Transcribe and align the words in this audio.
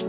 Oke, 0.00 0.08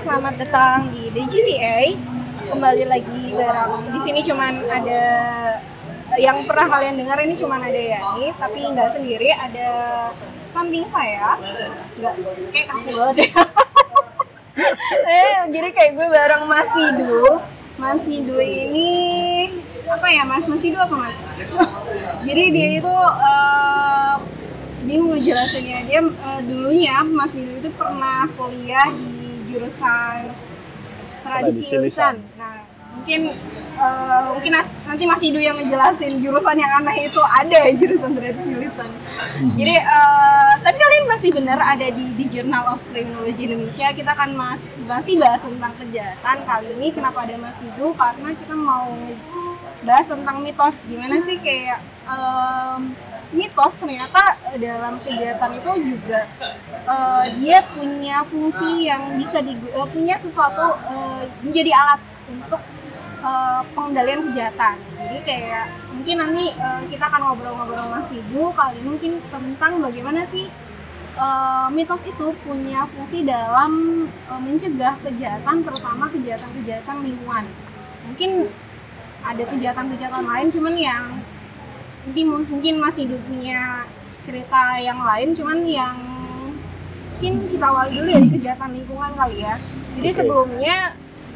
selamat 0.00 0.34
datang 0.40 0.88
di 0.88 1.12
DGCA. 1.12 1.92
Kembali 2.48 2.88
lagi 2.88 3.36
bareng 3.36 3.84
di 3.84 4.00
sini 4.00 4.24
cuman 4.24 4.64
ada 4.64 5.04
yang 6.16 6.40
pernah 6.48 6.64
kalian 6.64 6.96
dengar 6.96 7.20
ini 7.20 7.36
cuman 7.36 7.60
ada 7.60 7.76
Yani, 7.76 8.32
tapi 8.40 8.64
nggak 8.64 8.96
sendiri, 8.96 9.28
ada 9.28 9.68
samping 10.56 10.88
saya. 10.88 11.36
Nggak 12.00 12.14
kayak 12.48 12.66
kaku 12.72 12.90
banget 12.96 13.28
ya. 13.28 13.44
eh, 15.20 15.36
jadi 15.52 15.68
kayak 15.68 16.00
gue 16.00 16.08
bareng 16.08 16.48
Mas 16.48 16.64
Sidu. 16.72 17.44
Mas 17.76 18.00
Sidu 18.08 18.40
ini 18.40 19.11
apa 19.92 20.08
ya 20.08 20.22
Mas? 20.24 20.44
Mas 20.48 20.60
Sidu 20.64 20.78
apa 20.80 20.96
Mas? 20.96 21.16
jadi 22.26 22.42
dia 22.48 22.68
itu 22.80 22.94
eh, 23.20 24.14
bingung 24.88 25.10
ngejelasinnya 25.14 25.78
dia 25.86 26.00
eh, 26.00 26.40
dulunya 26.48 26.96
Mas 27.04 27.32
itu 27.36 27.68
pernah 27.76 28.26
kuliah 28.34 28.88
di 28.88 29.52
jurusan 29.52 30.32
tradisi 31.22 31.76
lisan. 31.78 32.18
Nah, 32.34 32.66
mungkin 32.92 33.20
eh, 33.78 34.20
mungkin 34.32 34.52
nanti 34.58 35.04
Mas 35.06 35.20
Dido 35.22 35.40
yang 35.40 35.56
ngejelasin 35.60 36.18
jurusan 36.20 36.56
yang 36.58 36.72
aneh 36.82 37.06
itu 37.06 37.22
ada 37.22 37.56
ya 37.68 37.72
jurusan 37.76 38.10
tradisi 38.16 38.52
lisan. 38.58 38.88
Jadi 39.58 39.74
eh, 39.76 40.52
tapi 40.62 40.76
kalian 40.78 41.04
masih 41.08 41.30
benar 41.34 41.58
ada 41.58 41.86
di, 41.90 42.04
di 42.18 42.24
Journal 42.30 42.76
of 42.76 42.80
Criminology 42.90 43.42
Indonesia. 43.48 43.90
Kita 43.94 44.10
akan 44.14 44.30
mas 44.34 44.62
masih 44.84 45.14
bahas 45.18 45.40
tentang 45.40 45.72
kejahatan 45.78 46.38
kali 46.46 46.68
ini. 46.78 46.88
Kenapa 46.90 47.24
ada 47.24 47.34
Mas 47.38 47.56
Dido? 47.62 47.94
Karena 47.94 48.30
kita 48.34 48.54
mau 48.54 48.90
bahas 49.82 50.06
tentang 50.06 50.42
mitos. 50.42 50.74
Gimana 50.86 51.22
sih 51.26 51.36
kayak 51.42 51.78
em, 52.06 52.94
mitos 53.32 53.72
ternyata 53.80 54.36
dalam 54.60 55.00
kejahatan 55.00 55.56
itu 55.56 55.70
juga 55.88 56.28
eh, 56.84 57.24
dia 57.40 57.64
punya 57.72 58.20
fungsi 58.20 58.92
yang 58.92 59.16
bisa 59.16 59.40
di 59.40 59.56
eh, 59.56 59.88
punya 59.88 60.20
sesuatu 60.20 60.76
eh, 60.84 61.22
menjadi 61.40 61.72
alat 61.72 62.00
untuk 62.28 62.60
eh, 63.24 63.60
pengendalian 63.72 64.28
kejahatan. 64.28 64.76
Jadi 65.00 65.18
kayak 65.24 65.64
mungkin 65.96 66.16
nanti 66.20 66.44
eh, 66.52 66.80
kita 66.92 67.04
akan 67.08 67.20
ngobrol-ngobrol 67.32 67.88
Mas 67.88 68.08
Ibu 68.12 68.52
kali 68.52 68.76
ini 68.84 68.88
mungkin 68.92 69.12
tentang 69.32 69.72
bagaimana 69.80 70.28
sih 70.28 70.52
eh, 71.16 71.66
mitos 71.72 72.04
itu 72.04 72.36
punya 72.44 72.84
fungsi 72.84 73.24
dalam 73.24 74.04
eh, 74.12 74.40
mencegah 74.44 75.00
kejahatan 75.00 75.56
terutama 75.64 76.04
kejahatan-kejahatan 76.12 76.96
lingkungan. 77.00 77.44
Mungkin 78.12 78.30
ada 79.22 79.44
kejahatan-kejahatan 79.46 80.24
lain 80.26 80.48
cuman 80.50 80.74
yang 80.76 81.04
mungkin 82.06 82.26
mungkin 82.50 82.74
masih 82.82 83.02
hidup 83.06 83.22
punya 83.30 83.86
cerita 84.22 84.60
yang 84.82 84.98
lain 85.02 85.28
cuman 85.38 85.58
yang 85.66 85.96
mungkin 87.22 87.32
kita 87.54 87.66
awali 87.70 87.90
dulu 87.94 88.10
dari 88.10 88.28
kejahatan 88.34 88.70
lingkungan 88.74 89.12
kali 89.14 89.36
ya 89.46 89.54
jadi 89.98 90.10
Oke. 90.10 90.18
sebelumnya 90.18 90.76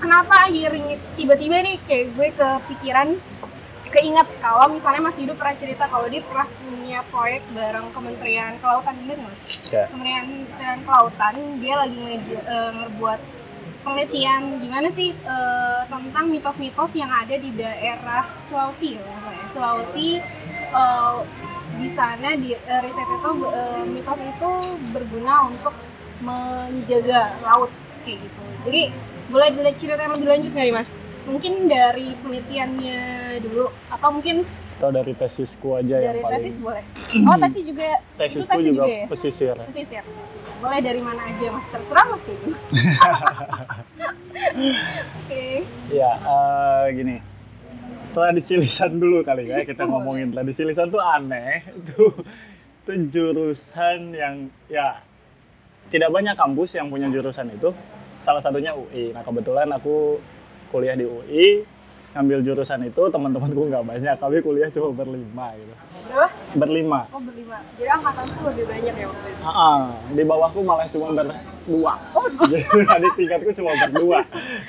kenapa 0.03 0.35
akhirnya 0.51 0.99
tiba-tiba 1.15 1.57
nih 1.63 1.77
kayak 1.87 2.07
gue 2.19 2.29
kepikiran 2.35 3.09
keinget 3.97 4.29
kalau 4.43 4.67
misalnya 4.69 5.01
Mas 5.09 5.17
Dido 5.17 5.33
pernah 5.39 5.57
cerita 5.57 5.85
kalau 5.87 6.11
dia 6.11 6.21
pernah 6.21 6.45
punya 6.61 7.01
proyek 7.09 7.43
bareng 7.55 7.89
Kementerian 7.95 8.59
Kelautan 8.61 8.95
bener 9.07 9.17
nggak 9.23 9.33
Mas? 9.33 9.41
Ya. 9.71 9.85
Kementerian 9.89 10.81
Kelautan 10.85 11.35
dia 11.63 11.75
lagi 11.81 12.03
eh, 12.29 12.71
ngebuat 12.77 13.21
penelitian 13.87 14.59
gimana 14.59 14.91
sih 14.91 15.15
eh, 15.15 15.81
tentang 15.87 16.27
mitos-mitos 16.27 16.91
yang 16.99 17.07
ada 17.07 17.39
di 17.39 17.55
daerah 17.55 18.27
Sulawesi 18.51 18.99
ya, 18.99 19.07
ya. 19.07 19.45
Sulawesi 19.55 20.19
eh, 20.75 21.17
di 21.79 21.89
sana 21.95 22.35
di 22.35 22.51
eh, 22.59 22.81
riset 22.83 23.07
itu 23.07 23.31
eh, 23.55 23.83
mitos 23.87 24.19
itu 24.19 24.51
berguna 24.91 25.47
untuk 25.47 25.75
menjaga 26.19 27.39
laut 27.47 27.71
kayak 28.03 28.27
gitu. 28.27 28.43
Jadi 28.67 28.83
boleh 29.31 29.49
diceritain 29.55 30.11
lebih 30.11 30.29
lanjut 30.35 30.51
nggak 30.51 30.75
mas? 30.75 30.91
Mungkin 31.31 31.71
dari 31.71 32.19
penelitiannya 32.23 33.03
dulu 33.43 33.71
atau 33.91 34.09
mungkin 34.11 34.43
Atau 34.77 34.93
dari 34.93 35.17
tesisku 35.17 35.73
aja 35.73 35.97
dari 35.97 36.21
yang 36.21 36.29
tesis 36.29 36.53
paling 36.53 36.57
boleh. 36.61 36.85
Oh 37.25 37.37
tesis 37.41 37.63
juga. 37.65 37.85
itu 37.97 38.21
tesisku 38.21 38.53
tesis 38.53 38.67
juga 38.69 38.85
ya? 38.85 39.05
pesisir. 39.09 39.57
Tesis 39.73 39.89
ya. 39.89 40.03
Boleh 40.61 40.81
dari 40.85 41.01
mana 41.01 41.21
aja 41.25 41.47
mas? 41.49 41.67
Terserah 41.73 42.05
mas 42.13 42.23
gitu. 42.29 42.49
Oke. 45.25 45.45
Ya, 45.89 46.11
eh, 46.21 46.85
gini. 46.93 47.17
Tradisi 48.13 48.57
lisan 48.57 48.97
dulu 48.97 49.21
kali 49.21 49.45
ya 49.45 49.61
kita 49.65 49.85
ngomongin 49.85 50.33
tradisi 50.33 50.65
lisan 50.65 50.93
tuh 50.93 51.01
aneh. 51.01 51.65
Itu 51.73 52.13
itu 52.85 52.93
jurusan 53.13 54.13
yang 54.13 54.53
ya 54.69 55.01
tidak 55.89 56.13
banyak 56.13 56.37
kampus 56.37 56.77
yang 56.77 56.93
punya 56.93 57.09
jurusan 57.09 57.49
itu. 57.49 57.73
Salah 58.21 58.45
satunya 58.45 58.77
UI. 58.77 59.13
Nah, 59.13 59.25
kebetulan 59.25 59.69
aku 59.73 60.21
kuliah 60.73 60.97
di 60.97 61.05
UI 61.09 61.65
ngambil 62.17 62.41
jurusan 62.43 62.81
itu 62.83 63.03
teman-temanku 63.07 63.69
nggak 63.69 63.85
banyak 63.85 64.17
kami 64.17 64.41
kuliah 64.41 64.73
cuma 64.73 64.89
berlima 64.91 65.53
gitu 65.53 65.75
Berapa? 66.09 66.29
berlima 66.57 67.01
Oh 67.13 67.21
berlima. 67.21 67.57
Jadi 67.77 67.91
angkatanku 67.93 68.41
lebih 68.49 68.65
banyak 68.65 68.95
ya 68.97 69.07
waktu 69.07 69.29
itu. 69.29 69.43
Ah. 69.45 69.85
di 70.09 70.23
bawahku 70.25 70.61
malah 70.65 70.89
cuma 70.89 71.07
berdua 71.13 71.93
Oh, 72.17 72.25
dua. 72.25 72.47
jadi 72.97 73.09
tingkatku 73.13 73.51
cuma 73.53 73.71
berdua 73.77 74.19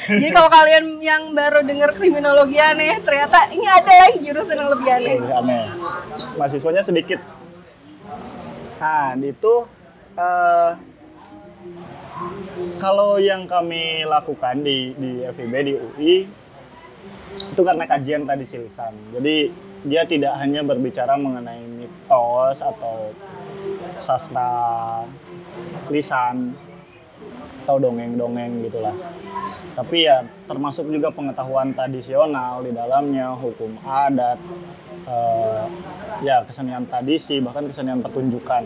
Jadi 0.06 0.28
kalau 0.30 0.50
kalian 0.50 0.86
yang 1.00 1.32
baru 1.32 1.64
dengar 1.64 1.96
kriminologi 1.96 2.58
aneh, 2.58 3.00
ternyata 3.00 3.48
ini 3.50 3.64
ada 3.64 3.94
lagi 4.04 4.18
jurusan 4.20 4.54
yang 4.54 4.70
lebih 4.70 4.88
aneh. 4.92 5.16
lebih 5.16 5.36
aneh. 5.38 5.64
Mahasiswanya 6.36 6.82
sedikit. 6.82 7.22
Nah, 8.78 9.14
itu 9.16 9.54
eh, 10.14 10.72
kalau 12.78 13.18
yang 13.18 13.46
kami 13.46 14.02
lakukan 14.04 14.62
di 14.62 14.94
di 14.94 15.10
FIB 15.24 15.54
di 15.64 15.74
UI 15.78 16.14
itu 17.38 17.62
karena 17.62 17.86
kajian 17.86 18.26
tradisi 18.26 18.58
lisan. 18.62 18.94
Jadi 19.14 19.50
dia 19.86 20.04
tidak 20.10 20.34
hanya 20.42 20.66
berbicara 20.66 21.16
mengenai 21.16 21.62
mitos 21.64 22.60
atau 22.62 23.14
sastra 24.02 25.06
lisan 25.94 26.58
atau 27.64 27.78
dongeng-dongeng 27.84 28.64
gitulah. 28.68 28.96
Tapi 29.76 30.08
ya 30.08 30.26
termasuk 30.50 30.90
juga 30.90 31.14
pengetahuan 31.14 31.76
tradisional 31.76 32.64
di 32.66 32.72
dalamnya, 32.74 33.36
hukum 33.38 33.78
adat, 33.86 34.40
eh, 35.06 35.64
ya 36.26 36.42
kesenian 36.48 36.88
tradisi, 36.90 37.38
bahkan 37.44 37.68
kesenian 37.70 38.02
pertunjukan 38.02 38.66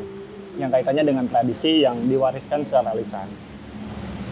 yang 0.56 0.70
kaitannya 0.72 1.04
dengan 1.04 1.26
tradisi 1.28 1.84
yang 1.84 1.98
diwariskan 2.08 2.64
secara 2.64 2.96
lisan. 2.96 3.28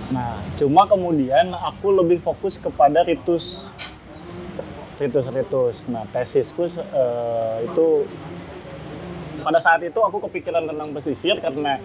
Nah, 0.09 0.41
cuma 0.57 0.89
kemudian 0.89 1.53
aku 1.53 1.93
lebih 1.93 2.21
fokus 2.21 2.57
kepada 2.57 3.05
ritus 3.05 3.65
ritus-ritus. 4.99 5.87
Nah, 5.87 6.03
tesisku 6.11 6.67
eh, 6.67 7.57
itu 7.65 8.03
pada 9.39 9.59
saat 9.63 9.79
itu 9.87 9.97
aku 9.97 10.27
kepikiran 10.27 10.67
tentang 10.67 10.91
pesisir 10.91 11.39
karena 11.39 11.79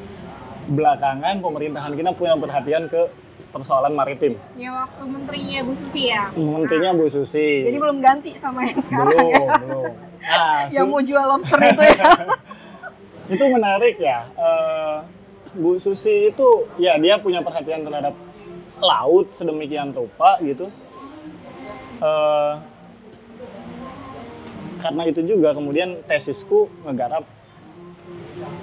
belakangan 0.66 1.38
pemerintahan 1.38 1.92
kita 1.94 2.10
punya 2.16 2.34
perhatian 2.34 2.90
ke 2.90 3.06
persoalan 3.54 3.94
maritim. 3.94 4.34
Ya 4.58 4.74
waktu 4.74 5.02
menterinya 5.06 5.58
Bu 5.62 5.72
Susi 5.78 6.02
ya. 6.10 6.22
Menterinya 6.34 6.90
Bu 6.98 7.06
Susi. 7.06 7.70
Jadi 7.70 7.78
belum 7.78 7.98
ganti 8.02 8.30
sama 8.42 8.66
yang 8.66 8.82
sekarang 8.82 9.14
belum, 9.14 9.30
ya. 9.30 9.54
belum. 9.62 9.92
Nah, 10.24 10.72
Yang 10.72 10.86
mau 10.88 11.00
jual 11.04 11.24
lobster 11.28 11.60
itu 11.60 11.82
ya. 11.84 12.04
itu 13.36 13.44
menarik 13.44 13.96
ya. 14.00 14.18
Eh, 14.32 14.96
Bu 15.54 15.78
Susi 15.78 16.32
itu 16.32 16.48
ya 16.80 16.98
dia 16.98 17.20
punya 17.20 17.44
perhatian 17.44 17.84
terhadap 17.84 18.16
laut 18.80 19.30
sedemikian 19.36 19.92
rupa 19.94 20.40
gitu. 20.42 20.72
Eh, 22.02 22.52
karena 24.84 25.08
itu 25.08 25.24
juga 25.24 25.56
kemudian 25.56 26.04
tesisku 26.04 26.68
ngegarap 26.84 27.24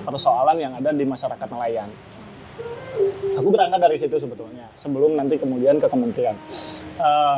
persoalan 0.06 0.58
yang 0.62 0.78
ada 0.78 0.94
di 0.94 1.02
masyarakat 1.02 1.48
nelayan. 1.50 1.90
Aku 3.42 3.50
berangkat 3.50 3.82
dari 3.82 3.98
situ 3.98 4.22
sebetulnya 4.22 4.70
sebelum 4.78 5.18
nanti 5.18 5.42
kemudian 5.42 5.82
ke 5.82 5.90
kementerian. 5.90 6.38
Eh, 7.02 7.38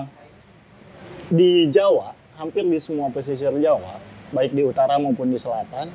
di 1.32 1.72
Jawa, 1.72 2.12
hampir 2.36 2.68
di 2.68 2.76
semua 2.84 3.08
pesisir 3.08 3.56
Jawa, 3.56 4.04
baik 4.36 4.52
di 4.52 4.68
utara 4.68 5.00
maupun 5.00 5.32
di 5.32 5.40
selatan, 5.40 5.88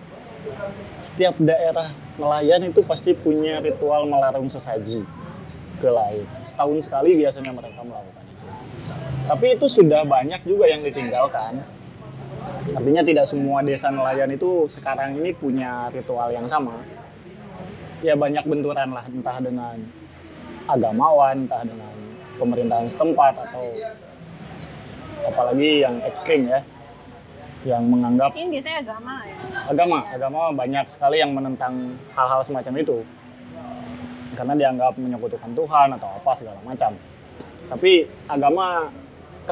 setiap 0.97 1.37
daerah 1.37 1.93
nelayan 2.17 2.73
itu 2.73 2.81
pasti 2.81 3.13
punya 3.13 3.61
ritual 3.61 4.09
melarung 4.09 4.49
sesaji 4.49 5.05
ke 5.77 5.89
laut. 5.93 6.25
Setahun 6.49 6.89
sekali 6.89 7.21
biasanya 7.21 7.53
mereka 7.53 7.85
melakukan 7.85 8.25
itu. 8.25 8.47
Tapi 9.29 9.47
itu 9.61 9.67
sudah 9.69 10.09
banyak 10.09 10.41
juga 10.49 10.65
yang 10.73 10.81
ditinggalkan. 10.81 11.61
Artinya 12.75 13.03
tidak 13.03 13.27
semua 13.27 13.65
desa 13.65 13.89
nelayan 13.89 14.31
itu 14.33 14.69
sekarang 14.69 15.17
ini 15.19 15.33
punya 15.33 15.89
ritual 15.93 16.29
yang 16.31 16.47
sama. 16.47 16.81
Ya 18.05 18.15
banyak 18.15 18.47
benturan 18.47 18.95
lah, 18.95 19.05
entah 19.11 19.39
dengan 19.43 19.75
agamawan, 20.71 21.49
entah 21.49 21.63
dengan 21.67 21.95
pemerintahan 22.39 22.87
setempat 22.87 23.35
atau 23.51 23.75
apalagi 25.27 25.83
yang 25.83 25.99
ekstrim 26.07 26.47
ya. 26.47 26.63
yang 27.67 27.83
menganggap 27.91 28.31
Ini 28.39 28.55
biasanya 28.55 28.79
agama 28.87 29.15
ya. 29.27 29.35
agama 29.67 29.99
agama 30.15 30.41
banyak 30.55 30.87
sekali 30.87 31.19
yang 31.19 31.35
menentang 31.35 31.99
hal-hal 32.15 32.47
semacam 32.47 32.71
itu 32.79 33.03
karena 34.39 34.55
dianggap 34.55 34.95
menyekutukan 34.95 35.51
Tuhan 35.59 35.89
atau 35.99 36.07
apa 36.07 36.33
segala 36.39 36.63
macam 36.63 36.95
tapi 37.67 38.07
agama 38.31 38.87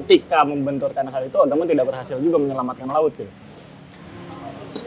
ketika 0.02 0.44
membenturkan 0.44 1.08
hal 1.08 1.24
itu 1.24 1.38
agama 1.40 1.64
tidak 1.64 1.88
berhasil 1.88 2.20
juga 2.20 2.36
menyelamatkan 2.36 2.88
laut 2.88 3.12
gitu. 3.16 3.32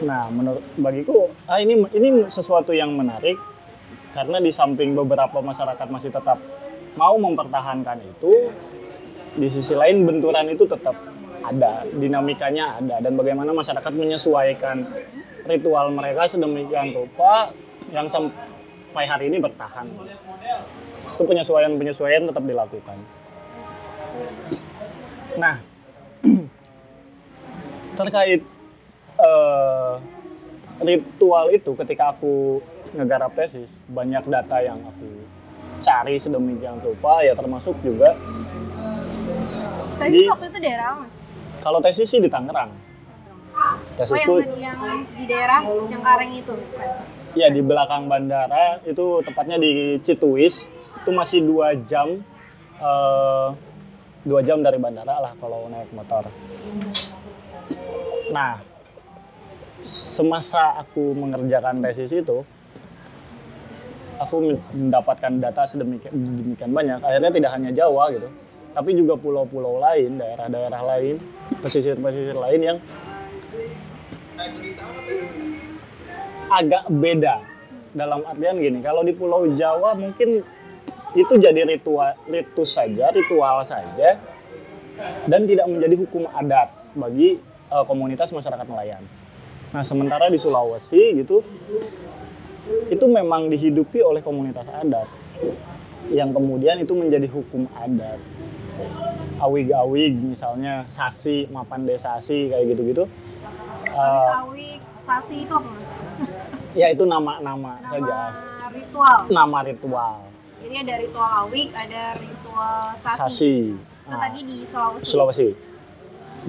Nah 0.06 0.30
menurut 0.30 0.62
bagiku 0.78 1.34
ah 1.50 1.58
ini 1.58 1.82
ini 1.90 2.30
sesuatu 2.30 2.70
yang 2.70 2.94
menarik 2.94 3.34
karena 4.14 4.38
di 4.38 4.50
samping 4.54 4.94
beberapa 4.94 5.42
masyarakat 5.42 5.86
masih 5.90 6.14
tetap 6.14 6.38
mau 6.94 7.18
mempertahankan 7.18 7.98
itu 8.02 8.54
di 9.34 9.46
sisi 9.50 9.74
lain 9.74 10.06
benturan 10.06 10.46
itu 10.50 10.66
tetap 10.66 10.94
ada 11.40 11.86
dinamikanya 11.90 12.78
ada 12.82 13.02
dan 13.02 13.12
bagaimana 13.14 13.50
masyarakat 13.50 13.92
menyesuaikan 13.94 14.86
ritual 15.46 15.90
mereka 15.90 16.30
sedemikian 16.30 16.94
rupa 16.94 17.50
yang 17.90 18.06
sampai 18.06 19.04
hari 19.08 19.26
ini 19.26 19.42
bertahan. 19.42 19.86
Itu 21.18 21.22
penyesuaian 21.26 21.74
penyesuaian 21.74 22.30
tetap 22.30 22.44
dilakukan 22.46 22.98
nah 25.38 25.62
terkait 27.98 28.42
eh, 29.20 29.92
ritual 30.80 31.52
itu 31.52 31.70
ketika 31.76 32.16
aku 32.16 32.64
ngegarap 32.96 33.36
tesis 33.36 33.68
banyak 33.86 34.24
data 34.26 34.58
yang 34.64 34.80
aku 34.82 35.06
cari 35.84 36.16
sedemikian 36.18 36.80
rupa 36.82 37.22
ya 37.22 37.36
termasuk 37.36 37.76
juga 37.84 38.16
Di- 40.00 40.24
waktu 40.32 40.48
itu 40.48 40.58
daerah? 40.64 40.96
Mas? 40.96 41.12
kalau 41.60 41.78
tesis 41.84 42.08
sih 42.08 42.18
di 42.18 42.32
Tangerang 42.32 42.72
Oh 43.60 43.76
tesisku 44.00 44.40
yang 44.40 44.48
tadi 44.48 44.56
yang 44.64 44.78
di 45.12 45.24
daerah 45.28 45.60
Cengkareng 45.60 46.32
itu 46.32 46.56
ya 47.36 47.46
di 47.52 47.60
belakang 47.60 48.08
bandara 48.08 48.80
itu 48.88 49.20
tepatnya 49.22 49.60
di 49.60 50.00
Cituis 50.00 50.66
itu 51.04 51.10
masih 51.12 51.44
dua 51.44 51.76
jam 51.76 52.24
eh, 52.80 53.48
dua 54.26 54.40
jam 54.44 54.60
dari 54.60 54.76
bandara 54.76 55.20
lah 55.20 55.32
kalau 55.40 55.68
naik 55.72 55.90
motor. 55.92 56.28
Nah 58.32 58.60
semasa 59.80 60.76
aku 60.76 61.16
mengerjakan 61.16 61.80
tesis 61.80 62.12
itu 62.12 62.44
aku 64.20 64.36
mendapatkan 64.76 65.40
data 65.40 65.64
sedemikian 65.64 66.12
demikian 66.12 66.70
banyak. 66.72 67.00
Akhirnya 67.00 67.30
tidak 67.32 67.50
hanya 67.56 67.70
Jawa 67.72 68.12
gitu 68.12 68.28
tapi 68.70 68.94
juga 68.94 69.18
pulau-pulau 69.18 69.82
lain 69.82 70.18
daerah-daerah 70.18 70.82
lain 70.94 71.18
pesisir-pesisir 71.58 72.38
lain 72.38 72.60
yang 72.62 72.78
agak 76.50 76.86
beda. 76.90 77.42
Dalam 77.90 78.22
artian 78.22 78.62
gini 78.62 78.78
kalau 78.86 79.02
di 79.02 79.10
Pulau 79.10 79.50
Jawa 79.50 79.98
mungkin 79.98 80.46
itu 81.14 81.34
jadi 81.36 81.66
ritual 81.66 82.14
ritus 82.30 82.78
saja 82.78 83.10
ritual 83.10 83.66
saja 83.66 84.18
dan 85.26 85.48
tidak 85.48 85.66
menjadi 85.66 85.94
hukum 86.06 86.28
adat 86.30 86.70
bagi 86.94 87.40
eh, 87.70 87.84
komunitas 87.88 88.30
masyarakat 88.30 88.66
nelayan. 88.68 89.02
Nah 89.70 89.82
sementara 89.86 90.26
di 90.28 90.38
Sulawesi 90.38 91.22
gitu 91.22 91.42
itu 92.90 93.04
memang 93.08 93.50
dihidupi 93.50 94.04
oleh 94.04 94.22
komunitas 94.22 94.68
adat 94.70 95.08
yang 96.10 96.34
kemudian 96.34 96.78
itu 96.82 96.92
menjadi 96.94 97.26
hukum 97.30 97.66
adat. 97.74 98.18
Awig-awig 99.40 100.20
misalnya 100.20 100.84
sasi, 100.92 101.48
mapan 101.48 101.88
desasi 101.88 102.52
kayak 102.52 102.76
gitu-gitu. 102.76 103.08
Eh, 103.88 104.30
Awik, 104.44 104.80
Sasi 105.08 105.48
itu 105.48 105.54
apa 105.56 105.72
ya 106.76 106.86
itu 106.94 107.02
nama-nama 107.02 107.82
Nama 107.82 107.90
saja 107.90 108.18
ritual. 108.70 109.18
nama 109.26 109.58
ritual 109.66 110.16
Jadi 110.60 110.74
ada 110.76 110.94
ritual 111.00 111.30
Awik, 111.48 111.68
ada 111.72 112.02
ritual 112.20 112.76
Sasi. 113.00 113.16
sasi 113.16 113.56
Itu 113.72 114.10
Nah, 114.10 114.18
tadi 114.26 114.40
di 114.42 114.56
Sulawesi. 114.66 115.06
Sulawesi 115.06 115.48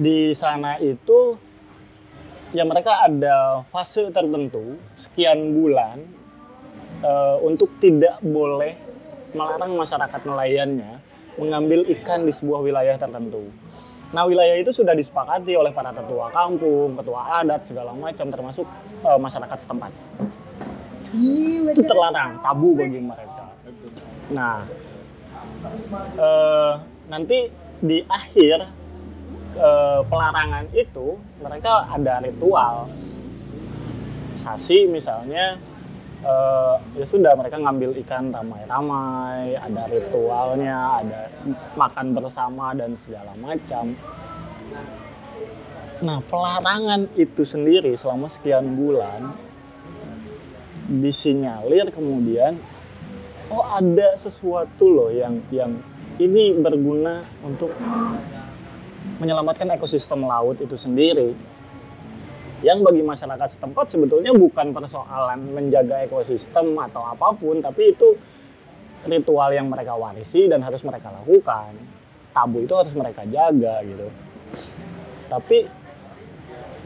di 0.00 0.32
sana 0.32 0.80
itu 0.80 1.36
ya 2.56 2.64
mereka 2.64 3.04
ada 3.04 3.60
fase 3.68 4.08
tertentu 4.08 4.80
sekian 4.96 5.52
bulan 5.52 6.00
eh, 7.04 7.36
untuk 7.44 7.76
tidak 7.76 8.20
boleh 8.24 8.72
melarang 9.36 9.76
masyarakat 9.76 10.20
nelayannya 10.24 11.00
mengambil 11.36 11.84
ikan 12.00 12.28
di 12.28 12.32
sebuah 12.32 12.60
wilayah 12.60 12.96
tertentu. 13.00 13.48
Nah 14.12 14.28
wilayah 14.28 14.60
itu 14.60 14.72
sudah 14.72 14.92
disepakati 14.92 15.56
oleh 15.56 15.72
para 15.72 15.88
tetua 15.92 16.28
kampung, 16.28 16.92
ketua 16.96 17.40
adat 17.40 17.64
segala 17.64 17.96
macam 17.96 18.28
termasuk 18.28 18.66
eh, 19.04 19.18
masyarakat 19.20 19.58
setempat. 19.60 19.92
Itu 21.72 21.84
terlarang, 21.84 22.40
tabu 22.40 22.72
bagi 22.72 23.00
mereka. 23.00 23.41
Nah 24.32 24.64
eh, 26.16 26.72
nanti 27.08 27.38
di 27.82 27.98
akhir 28.06 28.58
eh, 29.58 30.00
pelarangan 30.06 30.66
itu 30.72 31.18
mereka 31.42 31.88
ada 31.90 32.22
ritual. 32.22 32.88
Sasi 34.32 34.88
misalnya 34.88 35.60
eh, 36.24 36.76
ya 36.96 37.04
sudah 37.06 37.36
mereka 37.36 37.60
ngambil 37.60 37.98
ikan 38.06 38.32
ramai-ramai 38.32 39.58
ada 39.58 39.82
ritualnya 39.90 41.04
ada 41.04 41.20
makan 41.76 42.06
bersama 42.16 42.72
dan 42.72 42.96
segala 42.96 43.34
macam. 43.36 43.92
Nah 46.02 46.18
pelarangan 46.26 47.06
itu 47.14 47.46
sendiri 47.46 47.94
selama 47.94 48.26
sekian 48.26 48.74
bulan 48.74 49.30
disinyalir 50.90 51.88
kemudian 51.94 52.58
oh 53.52 53.64
ada 53.68 54.16
sesuatu 54.16 54.88
loh 54.88 55.10
yang 55.12 55.44
yang 55.52 55.76
ini 56.16 56.56
berguna 56.56 57.20
untuk 57.44 57.72
menyelamatkan 59.20 59.68
ekosistem 59.76 60.24
laut 60.24 60.56
itu 60.58 60.74
sendiri. 60.74 61.36
Yang 62.62 62.78
bagi 62.86 63.02
masyarakat 63.02 63.48
setempat 63.58 63.90
sebetulnya 63.90 64.30
bukan 64.38 64.70
persoalan 64.70 65.50
menjaga 65.50 66.06
ekosistem 66.06 66.78
atau 66.78 67.02
apa 67.02 67.34
pun, 67.34 67.58
tapi 67.58 67.90
itu 67.90 68.14
ritual 69.02 69.50
yang 69.50 69.66
mereka 69.66 69.98
warisi 69.98 70.46
dan 70.46 70.62
harus 70.62 70.86
mereka 70.86 71.10
lakukan. 71.10 71.74
Tabu 72.30 72.62
itu 72.62 72.74
harus 72.78 72.94
mereka 72.94 73.26
jaga 73.26 73.82
gitu. 73.82 74.06
Tapi 75.26 75.66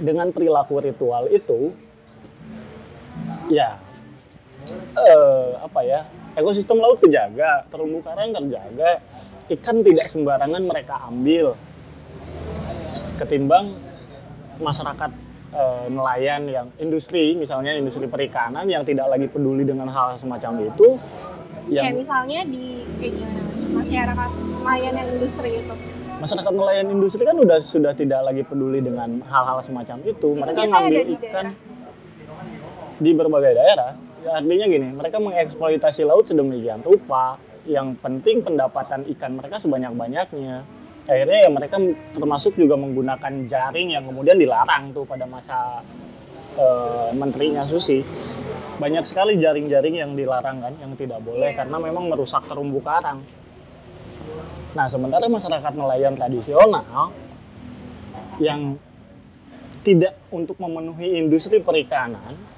dengan 0.01 0.33
perilaku 0.33 0.81
ritual 0.81 1.29
itu, 1.29 1.76
ya 3.52 3.76
eh, 4.97 5.49
apa 5.61 5.81
ya 5.85 6.09
ekosistem 6.37 6.78
laut 6.78 7.00
terjaga, 7.00 7.64
terumbu 7.73 8.05
karang 8.05 8.37
terjaga, 8.37 9.00
ikan 9.57 9.81
tidak 9.81 10.07
sembarangan 10.12 10.62
mereka 10.62 11.00
ambil 11.09 11.57
ketimbang 13.16 13.73
masyarakat 14.61 15.11
eh, 15.57 15.87
nelayan 15.88 16.43
yang 16.45 16.66
industri 16.76 17.33
misalnya 17.33 17.73
industri 17.73 18.05
perikanan 18.05 18.69
yang 18.69 18.85
tidak 18.85 19.09
lagi 19.09 19.26
peduli 19.33 19.64
dengan 19.64 19.88
hal 19.88 20.21
semacam 20.21 20.69
itu 20.69 21.00
Kayak 21.66 21.83
yang 21.83 21.99
misalnya 21.99 22.40
di 22.47 22.87
kayak 23.02 23.12
gimana? 23.19 23.40
Masyarakat 23.66 24.31
nelayan 24.62 24.95
yang 24.95 25.09
industri 25.19 25.50
itu. 25.59 25.75
masyarakat 26.16 26.52
nelayan 26.57 26.87
industri 26.88 27.23
kan 27.28 27.37
udah 27.37 27.59
sudah 27.61 27.93
tidak 27.93 28.25
lagi 28.25 28.40
peduli 28.40 28.81
dengan 28.81 29.21
hal-hal 29.28 29.61
semacam 29.61 30.00
itu 30.00 30.28
mereka 30.33 30.64
ngambil 30.64 31.02
di 31.05 31.16
ikan 31.21 31.52
daerah. 31.52 31.52
di 32.97 33.11
berbagai 33.12 33.52
daerah 33.52 33.90
artinya 34.26 34.66
gini 34.66 34.88
mereka 34.92 35.23
mengeksploitasi 35.23 36.02
laut 36.06 36.26
sedemikian 36.26 36.83
rupa. 36.83 37.38
Yang 37.66 37.99
penting 37.99 38.47
pendapatan 38.47 39.02
ikan 39.16 39.35
mereka 39.38 39.59
sebanyak-banyaknya. 39.59 40.62
Akhirnya 41.06 41.38
ya 41.47 41.50
mereka 41.50 41.78
termasuk 42.14 42.54
juga 42.54 42.78
menggunakan 42.78 43.47
jaring 43.47 43.95
yang 43.95 44.06
kemudian 44.06 44.38
dilarang 44.38 44.95
tuh 44.95 45.02
pada 45.02 45.26
masa 45.26 45.83
eh, 46.54 47.11
menterinya 47.14 47.66
Susi. 47.66 48.02
Banyak 48.76 49.02
sekali 49.02 49.38
jaring-jaring 49.38 49.99
yang 49.99 50.12
dilarang 50.14 50.62
kan 50.62 50.75
yang 50.78 50.95
tidak 50.95 51.23
boleh 51.26 51.54
karena 51.59 51.76
memang 51.78 52.06
merusak 52.06 52.47
terumbu 52.47 52.78
karang. 52.83 53.23
Nah 54.78 54.87
sementara 54.87 55.26
masyarakat 55.26 55.73
nelayan 55.75 56.14
tradisional 56.14 57.11
yang 58.38 58.76
tidak 59.87 60.18
untuk 60.35 60.59
memenuhi 60.59 61.18
industri 61.18 61.62
perikanan 61.62 62.56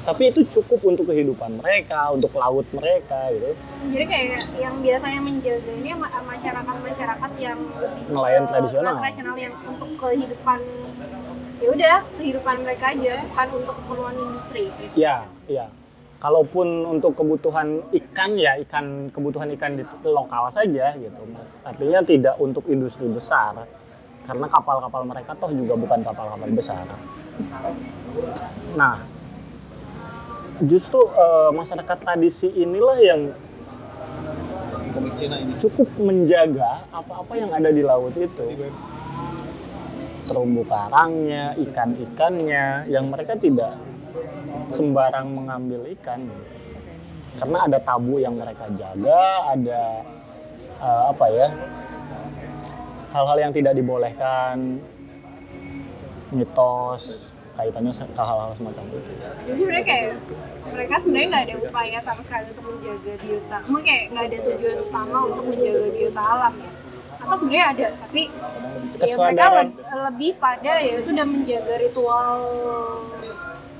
tapi 0.00 0.32
itu 0.32 0.40
cukup 0.48 0.80
untuk 0.96 1.04
kehidupan 1.12 1.60
mereka, 1.60 2.08
untuk 2.10 2.32
laut 2.32 2.64
mereka 2.72 3.28
gitu. 3.36 3.52
Jadi 3.92 4.04
kayak 4.08 4.40
yang 4.56 4.74
biasanya 4.80 5.20
menjaga 5.20 5.72
ini 5.76 5.90
ma- 5.92 6.24
masyarakat-masyarakat 6.24 7.30
yang 7.36 7.58
Nelayan 8.08 8.44
tradisional. 8.48 8.96
tradisional 8.96 9.36
yang 9.36 9.54
untuk 9.68 9.90
kehidupan 10.00 10.60
ya 11.60 11.68
udah 11.76 11.96
kehidupan 12.16 12.56
mereka 12.64 12.84
aja 12.96 13.20
bukan 13.28 13.48
untuk 13.60 13.74
keperluan 13.84 14.16
industri. 14.16 14.64
Ya, 14.96 15.28
ya. 15.44 15.68
Kalaupun 16.20 16.84
untuk 16.84 17.16
kebutuhan 17.16 17.80
ikan 17.92 18.36
ya 18.36 18.56
ikan 18.64 19.08
kebutuhan 19.08 19.48
ikan 19.56 19.76
di 19.76 19.84
lokal 20.04 20.48
saja 20.52 20.92
gitu. 20.96 21.20
Artinya 21.64 22.00
tidak 22.04 22.34
untuk 22.40 22.64
industri 22.68 23.08
besar. 23.08 23.68
karena 24.20 24.46
kapal-kapal 24.46 25.02
mereka 25.02 25.34
toh 25.34 25.50
juga 25.50 25.74
bukan 25.74 26.06
kapal-kapal 26.06 26.46
besar. 26.54 26.86
Nah, 28.78 28.94
justru 30.64 31.00
eh, 31.00 31.50
masyarakat 31.54 31.96
tradisi 32.00 32.48
inilah 32.52 32.98
yang 33.00 33.20
cukup 35.60 35.88
menjaga 36.00 36.84
apa-apa 36.90 37.32
yang 37.38 37.50
ada 37.52 37.70
di 37.70 37.82
laut 37.84 38.12
itu. 38.16 38.44
Terumbu 40.30 40.62
karangnya, 40.62 41.58
ikan-ikannya, 41.58 42.86
yang 42.86 43.10
mereka 43.10 43.34
tidak 43.34 43.74
sembarang 44.70 45.34
mengambil 45.34 45.90
ikan. 45.98 46.30
Karena 47.34 47.58
ada 47.66 47.78
tabu 47.82 48.18
yang 48.18 48.38
mereka 48.38 48.66
jaga, 48.74 49.54
ada 49.54 49.82
eh, 50.78 51.02
apa 51.10 51.26
ya, 51.30 51.48
hal-hal 53.10 53.38
yang 53.42 53.52
tidak 53.54 53.74
dibolehkan, 53.74 54.78
mitos, 56.30 57.29
kaitannya 57.60 57.92
ke 57.92 58.22
hal-hal 58.24 58.50
semacam 58.56 58.84
itu. 58.88 59.12
Jadi 59.44 59.58
sebenarnya 59.60 59.84
kayak 59.84 60.08
mereka 60.70 60.94
sebenarnya 61.04 61.28
nggak 61.28 61.44
ada 61.44 61.54
upaya 61.60 61.98
sama 62.00 62.20
sekali 62.24 62.44
untuk 62.50 62.64
menjaga 62.72 63.12
biota. 63.20 63.56
Emang 63.68 63.82
kayak 63.84 64.02
nggak 64.10 64.24
ada 64.24 64.38
tujuan 64.48 64.76
utama 64.80 65.16
untuk 65.28 65.44
menjaga 65.52 65.86
biota 65.92 66.22
alam 66.24 66.52
ya. 66.56 66.70
Atau 67.20 67.36
sebenarnya 67.36 67.66
ada, 67.68 67.86
tapi 68.00 68.22
ya 68.24 68.32
mereka 68.32 69.04
Kesadaran, 69.04 69.66
le- 69.68 70.02
lebih 70.08 70.30
pada 70.40 70.72
ya 70.80 70.96
sudah 71.04 71.24
menjaga 71.28 71.74
ritual 71.76 72.36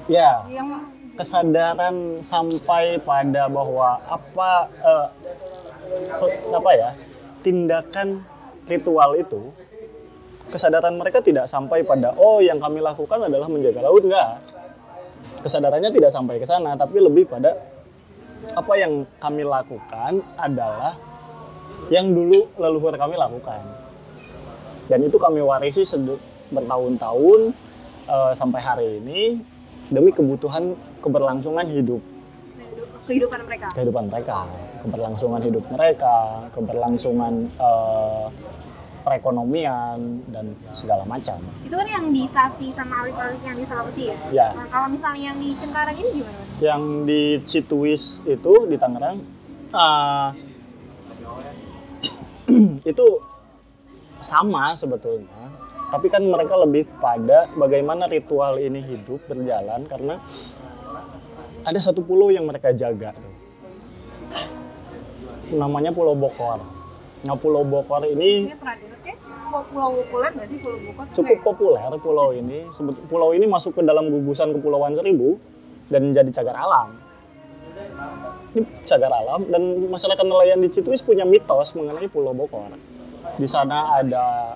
ya, 0.08 0.32
yang 0.52 0.68
kesadaran 1.16 1.96
sampai 2.20 3.00
pada 3.00 3.48
bahwa 3.48 4.00
apa 4.08 4.50
eh, 4.80 5.08
apa 6.52 6.70
ya 6.76 6.90
tindakan 7.40 8.24
ritual 8.68 9.16
itu 9.16 9.52
kesadaran 10.50 10.98
mereka 10.98 11.22
tidak 11.22 11.46
sampai 11.46 11.86
pada 11.86 12.12
oh 12.18 12.42
yang 12.42 12.58
kami 12.58 12.82
lakukan 12.82 13.30
adalah 13.30 13.46
menjaga 13.46 13.80
laut. 13.86 14.02
Enggak 14.02 14.42
kesadarannya 15.40 15.90
tidak 15.92 16.10
sampai 16.12 16.36
ke 16.36 16.46
sana 16.46 16.76
tapi 16.76 17.00
lebih 17.00 17.28
pada 17.28 17.56
apa 18.56 18.72
yang 18.76 19.04
kami 19.20 19.44
lakukan 19.44 20.24
adalah 20.36 20.96
yang 21.92 22.12
dulu 22.12 22.48
leluhur 22.56 22.94
kami 22.96 23.16
lakukan. 23.16 23.60
Dan 24.88 25.06
itu 25.06 25.16
kami 25.20 25.38
warisi 25.44 25.86
bertahun-tahun 26.50 27.40
eh, 28.08 28.32
sampai 28.34 28.60
hari 28.60 28.88
ini 29.00 29.20
demi 29.92 30.10
kebutuhan 30.10 30.74
keberlangsungan 31.04 31.66
hidup. 31.68 32.02
Kehidupan 33.10 33.42
mereka. 33.42 33.66
kehidupan 33.74 34.04
mereka, 34.06 34.46
keberlangsungan 34.86 35.40
hidup 35.42 35.64
mereka, 35.72 36.46
keberlangsungan 36.54 37.34
eh, 37.58 38.26
perekonomian 39.00 40.24
dan 40.28 40.52
segala 40.70 41.02
macam. 41.08 41.40
Itu 41.64 41.74
kan 41.74 41.88
yang 41.88 42.12
di 42.12 42.24
Sasi 42.28 42.70
sama 42.76 43.04
awit-awit 43.04 43.40
yang 43.42 43.56
di 43.56 43.64
Sulawesi 43.64 44.02
ya? 44.08 44.16
Ya, 44.30 44.48
Nah, 44.54 44.66
kalau 44.68 44.88
misalnya 44.92 45.22
yang 45.32 45.38
di 45.40 45.50
Cengkareng 45.56 45.96
ini 45.98 46.10
gimana? 46.20 46.40
Yang 46.60 46.82
di 47.08 47.22
Cituis 47.48 48.04
itu 48.28 48.52
di 48.68 48.76
Tangerang 48.76 49.18
ah, 49.72 50.36
itu 52.90 53.06
sama 54.20 54.76
sebetulnya, 54.76 55.48
tapi 55.88 56.12
kan 56.12 56.20
mereka 56.20 56.54
lebih 56.60 56.84
pada 57.00 57.48
bagaimana 57.56 58.04
ritual 58.04 58.60
ini 58.60 58.84
hidup 58.84 59.24
berjalan 59.24 59.88
karena 59.88 60.20
ada 61.64 61.80
satu 61.80 62.04
pulau 62.04 62.28
yang 62.28 62.44
mereka 62.44 62.72
jaga. 62.72 63.16
Namanya 65.50 65.90
Pulau 65.90 66.14
Bokor. 66.14 66.79
Nah, 67.20 67.36
Pulau 67.36 67.62
Bokor 67.62 68.00
ini 68.06 68.48
Ini 68.48 68.56
pulau 69.50 69.90
populer 69.98 70.30
sih 70.46 70.58
pulau 70.62 70.78
Bokor? 70.78 71.04
cukup 71.10 71.38
populer 71.42 71.82
pulau 71.98 72.28
ini. 72.30 72.70
Pulau 73.10 73.30
ini 73.34 73.44
masuk 73.44 73.76
ke 73.76 73.82
dalam 73.82 74.06
gugusan 74.08 74.54
Kepulauan 74.54 74.94
Seribu 74.94 75.36
dan 75.90 76.06
menjadi 76.06 76.30
cagar 76.40 76.56
alam. 76.56 76.88
Ini 78.54 78.62
cagar 78.86 79.10
alam 79.10 79.42
dan 79.50 79.62
masyarakat 79.90 80.22
nelayan 80.22 80.62
di 80.62 80.70
Cituis 80.70 81.02
punya 81.02 81.26
mitos 81.26 81.74
mengenai 81.74 82.06
Pulau 82.06 82.30
Bokor. 82.30 82.72
Di 83.36 83.46
sana 83.50 83.98
ada 83.98 84.54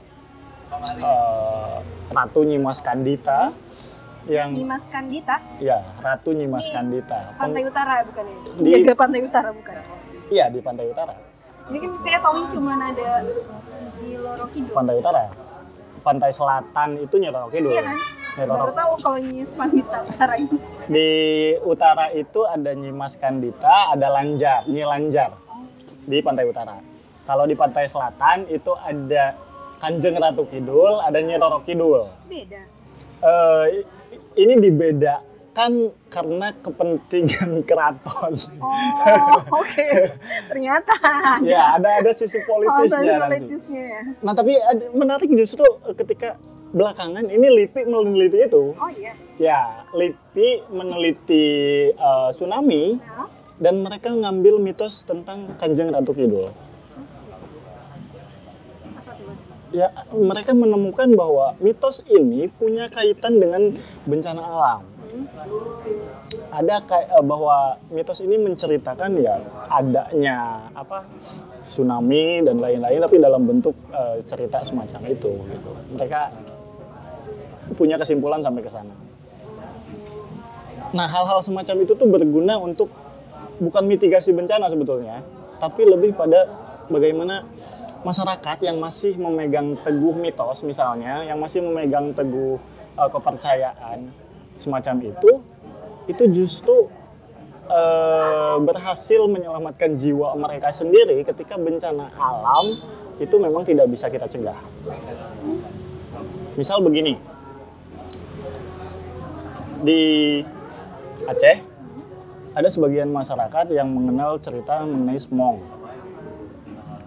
eh, 0.81 1.77
Ratu 2.15 2.47
Nyimas 2.47 2.79
Kandita 2.79 3.51
yang 4.25 4.57
Dimas 4.57 4.81
Kandita, 4.89 5.37
ya 5.61 5.85
Ratu 6.01 6.33
Nyimas 6.33 6.65
Ini 6.65 6.73
Kandita. 6.73 7.21
Pantai 7.37 7.63
Utara 7.69 8.01
bukan 8.09 8.25
ya? 8.25 8.37
Di- 8.57 8.73
Jaga 8.81 8.95
Pantai 8.97 9.21
Utara 9.21 9.49
bukan? 9.53 9.75
Iya 10.33 10.49
di 10.49 10.61
Pantai 10.65 10.87
Utara. 10.89 11.34
Jadi 11.65 11.77
kan 11.81 11.91
saya 12.05 12.19
tahu 12.21 12.39
cuma 12.53 12.73
ada 12.77 13.11
di 13.97 14.09
Loro 14.21 14.47
Kidul. 14.53 14.75
Pantai 14.77 14.95
Utara. 15.01 15.25
Pantai 16.05 16.31
Selatan 16.37 16.89
itu 17.01 17.15
Nyi 17.17 17.33
Roro 17.33 17.49
Kidul. 17.49 17.73
Iya 17.73 17.83
kan? 17.89 17.97
Roro 18.45 18.69
Baru 18.69 18.73
tahu 18.77 18.93
kalau 19.01 19.19
Nyis 19.25 19.57
Pandita 19.57 20.05
Utara 20.05 20.35
ini. 20.37 20.59
Di 20.85 21.11
utara 21.65 22.13
itu 22.13 22.45
ada 22.45 22.77
Nyimas 22.77 23.17
Kandita, 23.17 23.97
ada 23.97 24.13
Lanjar, 24.13 24.69
Nyi 24.69 24.85
Lanjar 24.85 25.33
di 26.05 26.21
pantai 26.21 26.45
utara. 26.45 26.77
Kalau 27.25 27.49
di 27.49 27.57
pantai 27.57 27.89
selatan 27.89 28.45
itu 28.53 28.77
ada 28.77 29.33
Kanjeng 29.81 30.21
Ratu 30.21 30.45
Kidul, 30.45 31.01
ada 31.01 31.17
Nyi 31.25 31.41
Roro 31.41 31.65
Kidul. 31.65 32.05
Beda. 32.29 32.61
I- 33.73 33.89
ini 34.37 34.61
dibedakan 34.61 35.25
karena 36.11 36.51
kepentingan 36.59 37.63
keraton. 37.69 38.35
Oh, 38.59 39.39
oke. 39.55 39.87
Ternyata. 40.51 40.95
ya, 41.47 41.79
ada 41.79 42.03
ada 42.03 42.11
sisi 42.11 42.43
Oh, 42.43 42.47
politisnya 42.51 43.23
nanti. 43.23 43.47
politisnya 43.47 43.83
ya. 43.87 44.03
Nah, 44.21 44.35
tapi 44.35 44.59
menarik 44.93 45.31
justru 45.33 45.63
ketika 45.95 46.35
belakangan 46.75 47.31
ini 47.31 47.47
LIPI 47.55 47.87
meneliti 47.87 48.51
itu. 48.51 48.75
Oh 48.75 48.91
iya. 48.91 49.15
Ya, 49.39 49.87
LIPI 49.95 50.75
meneliti 50.75 51.47
eh, 51.91 52.29
tsunami 52.35 52.99
Nah, 52.99 53.31
dan 53.55 53.79
mereka 53.81 54.11
ngambil 54.11 54.59
mitos 54.59 55.07
tentang 55.07 55.55
Kanjeng 55.57 55.95
Ratu 55.95 56.11
Kidul. 56.11 56.51
Ya, 59.71 59.91
mereka 60.15 60.55
menemukan 60.55 61.11
bahwa 61.15 61.59
mitos 61.59 62.07
ini 62.07 62.47
punya 62.47 62.87
kaitan 62.87 63.43
dengan 63.43 63.75
bencana 64.07 64.39
alam. 64.39 64.83
Ada 66.51 66.75
kayak 66.87 67.09
eh, 67.15 67.25
bahwa 67.25 67.79
mitos 67.91 68.21
ini 68.23 68.37
menceritakan 68.39 69.11
ya 69.19 69.39
adanya 69.71 70.69
apa 70.75 71.07
tsunami 71.63 72.43
dan 72.43 72.59
lain-lain, 72.59 72.99
tapi 73.03 73.17
dalam 73.23 73.43
bentuk 73.47 73.75
eh, 73.95 74.23
cerita 74.27 74.63
semacam 74.67 75.01
itu. 75.11 75.33
Gitu. 75.35 75.71
Mereka 75.95 76.21
punya 77.79 77.97
kesimpulan 77.97 78.45
sampai 78.45 78.63
ke 78.63 78.71
sana. 78.71 78.95
Nah, 80.95 81.07
hal-hal 81.11 81.43
semacam 81.43 81.77
itu 81.83 81.93
tuh 81.99 82.07
berguna 82.07 82.55
untuk 82.61 82.87
bukan 83.59 83.83
mitigasi 83.87 84.31
bencana 84.31 84.71
sebetulnya, 84.71 85.23
tapi 85.59 85.87
lebih 85.87 86.15
pada 86.15 86.47
bagaimana 86.87 87.43
masyarakat 88.07 88.63
yang 88.63 88.79
masih 88.79 89.17
memegang 89.19 89.75
teguh 89.81 90.15
mitos 90.15 90.63
misalnya, 90.63 91.25
yang 91.27 91.41
masih 91.41 91.67
memegang 91.67 92.15
teguh 92.15 92.61
uh, 92.95 93.11
kepercayaan 93.11 94.24
semacam 94.59 95.15
itu, 95.15 95.31
itu 96.11 96.25
justru 96.33 96.89
uh, 97.69 98.57
berhasil 98.61 99.25
menyelamatkan 99.29 99.97
jiwa 99.97 100.37
mereka 100.37 100.69
sendiri 100.71 101.25
ketika 101.25 101.57
bencana 101.57 102.13
alam 102.17 102.77
itu 103.21 103.35
memang 103.39 103.63
tidak 103.63 103.87
bisa 103.89 104.11
kita 104.11 104.27
cegah. 104.27 104.59
Misal 106.55 106.83
begini, 106.83 107.19
di 109.83 110.03
Aceh 111.25 111.57
ada 112.55 112.69
sebagian 112.71 113.11
masyarakat 113.11 113.75
yang 113.75 113.91
mengenal 113.91 114.39
cerita 114.39 114.87
mengenai 114.87 115.19
semong. 115.19 115.59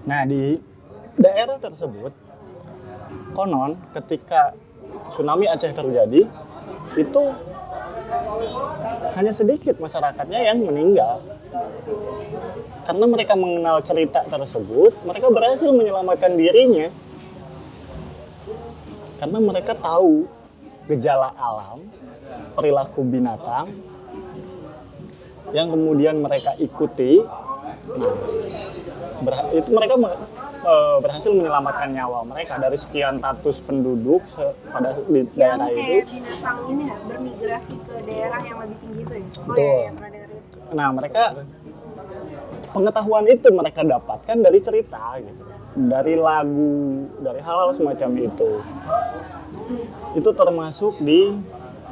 Nah, 0.08 0.24
di 0.28 0.60
daerah 1.16 1.60
tersebut 1.60 2.12
konon 3.32 3.80
ketika 3.96 4.56
tsunami 5.12 5.48
Aceh 5.48 5.72
terjadi 5.72 6.28
itu 6.98 7.24
hanya 9.18 9.34
sedikit 9.34 9.78
masyarakatnya 9.78 10.40
yang 10.42 10.62
meninggal. 10.62 11.22
Karena 12.86 13.06
mereka 13.10 13.34
mengenal 13.36 13.84
cerita 13.84 14.24
tersebut, 14.26 14.94
mereka 15.04 15.28
berhasil 15.34 15.70
menyelamatkan 15.74 16.38
dirinya. 16.38 16.88
Karena 19.18 19.40
mereka 19.42 19.74
tahu 19.74 20.30
gejala 20.86 21.34
alam, 21.36 21.84
perilaku 22.54 23.02
binatang, 23.02 23.74
yang 25.52 25.68
kemudian 25.74 26.22
mereka 26.22 26.54
ikuti, 26.62 27.24
nah, 29.26 29.46
itu 29.52 29.70
mereka 29.74 29.96
eh, 30.68 30.98
berhasil 31.00 31.32
menyelamatkan 31.32 31.90
nyawa 31.90 32.20
mereka 32.24 32.60
dari 32.60 32.76
sekian 32.76 33.18
ratus 33.18 33.64
penduduk 33.64 34.22
se- 34.28 34.52
pada 34.68 34.92
di 35.00 35.24
Yang 35.24 35.30
daerah 35.34 35.68
itu. 35.68 35.80
kayak 35.80 36.06
binatang 36.06 36.58
ini 36.68 36.82
nggak 36.84 37.02
bermigrasi 37.08 37.74
ke 37.80 37.96
daerah 38.04 38.40
yang 38.44 38.58
lebih 38.60 38.78
tinggi 38.78 39.02
itu 39.02 39.14
ya? 39.14 39.24
Oh 39.24 39.46
Betul. 39.48 39.64
iya, 39.64 39.80
iya, 39.80 39.92
pernah 39.92 40.10
dengar 40.12 40.30
itu. 40.30 40.58
Nah 40.70 40.88
mereka 40.92 41.24
pengetahuan 42.68 43.26
itu 43.26 43.48
mereka 43.50 43.82
dapatkan 43.84 44.38
dari 44.38 44.60
cerita 44.60 45.02
gitu. 45.18 45.44
dari 45.78 46.18
lagu, 46.18 46.74
dari 47.18 47.38
hal-hal 47.38 47.70
semacam 47.72 48.10
itu. 48.20 48.52
Itu 50.14 50.30
termasuk 50.32 50.98
di 51.00 51.38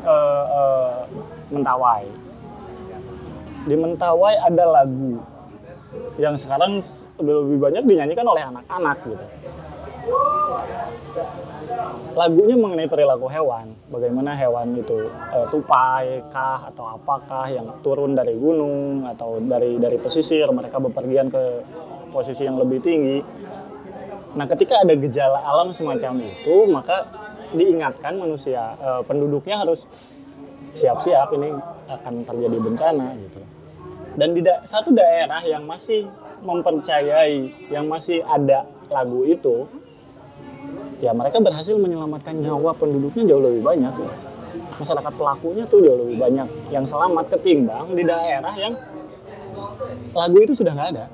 eh, 0.04 0.46
eh, 0.52 0.96
Mentawai. 1.48 2.06
Di 3.64 3.76
Mentawai 3.76 4.36
ada 4.42 4.66
lagu 4.66 5.22
yang 6.16 6.36
sekarang 6.40 6.80
lebih 7.20 7.58
banyak 7.60 7.84
dinyanyikan 7.84 8.28
oleh 8.28 8.44
anak-anak 8.48 8.98
gitu. 9.04 9.26
Lagunya 12.16 12.56
mengenai 12.56 12.88
perilaku 12.88 13.28
hewan, 13.28 13.76
bagaimana 13.92 14.40
hewan 14.40 14.80
itu 14.80 15.12
eh, 15.12 15.48
tupai 15.52 16.24
kah 16.32 16.72
atau 16.72 16.96
apakah 16.96 17.52
yang 17.52 17.68
turun 17.84 18.16
dari 18.16 18.32
gunung 18.40 19.04
atau 19.04 19.44
dari 19.44 19.76
dari 19.76 20.00
pesisir 20.00 20.48
mereka 20.56 20.80
bepergian 20.80 21.28
ke 21.28 21.44
posisi 22.16 22.48
yang 22.48 22.56
lebih 22.56 22.80
tinggi. 22.80 23.20
Nah, 24.36 24.48
ketika 24.48 24.84
ada 24.84 24.96
gejala 24.96 25.44
alam 25.44 25.76
semacam 25.76 26.24
itu, 26.24 26.56
maka 26.72 27.08
diingatkan 27.52 28.16
manusia 28.16 28.80
eh, 28.80 29.02
penduduknya 29.04 29.68
harus 29.68 29.84
siap-siap 30.76 31.36
ini 31.36 31.52
akan 31.92 32.24
terjadi 32.24 32.58
bencana 32.60 33.16
gitu. 33.20 33.55
Dan 34.16 34.32
di 34.32 34.42
da- 34.44 34.64
satu 34.64 34.96
daerah 34.96 35.44
yang 35.44 35.68
masih 35.68 36.08
mempercayai, 36.40 37.68
yang 37.68 37.86
masih 37.92 38.24
ada 38.24 38.64
lagu 38.88 39.28
itu, 39.28 39.68
ya 41.04 41.12
mereka 41.12 41.44
berhasil 41.44 41.76
menyelamatkan 41.76 42.40
nyawa 42.40 42.72
penduduknya 42.76 43.24
jauh 43.28 43.44
lebih 43.44 43.62
banyak. 43.64 43.92
ya. 43.92 44.12
Masyarakat 44.80 45.14
pelakunya 45.16 45.64
tuh 45.68 45.80
jauh 45.84 46.00
lebih 46.00 46.18
banyak 46.20 46.48
yang 46.72 46.88
selamat 46.88 47.28
ketimbang 47.36 47.92
di 47.92 48.04
daerah 48.08 48.56
yang 48.56 48.74
lagu 50.16 50.38
itu 50.40 50.56
sudah 50.56 50.72
nggak 50.76 50.90
ada 50.96 51.06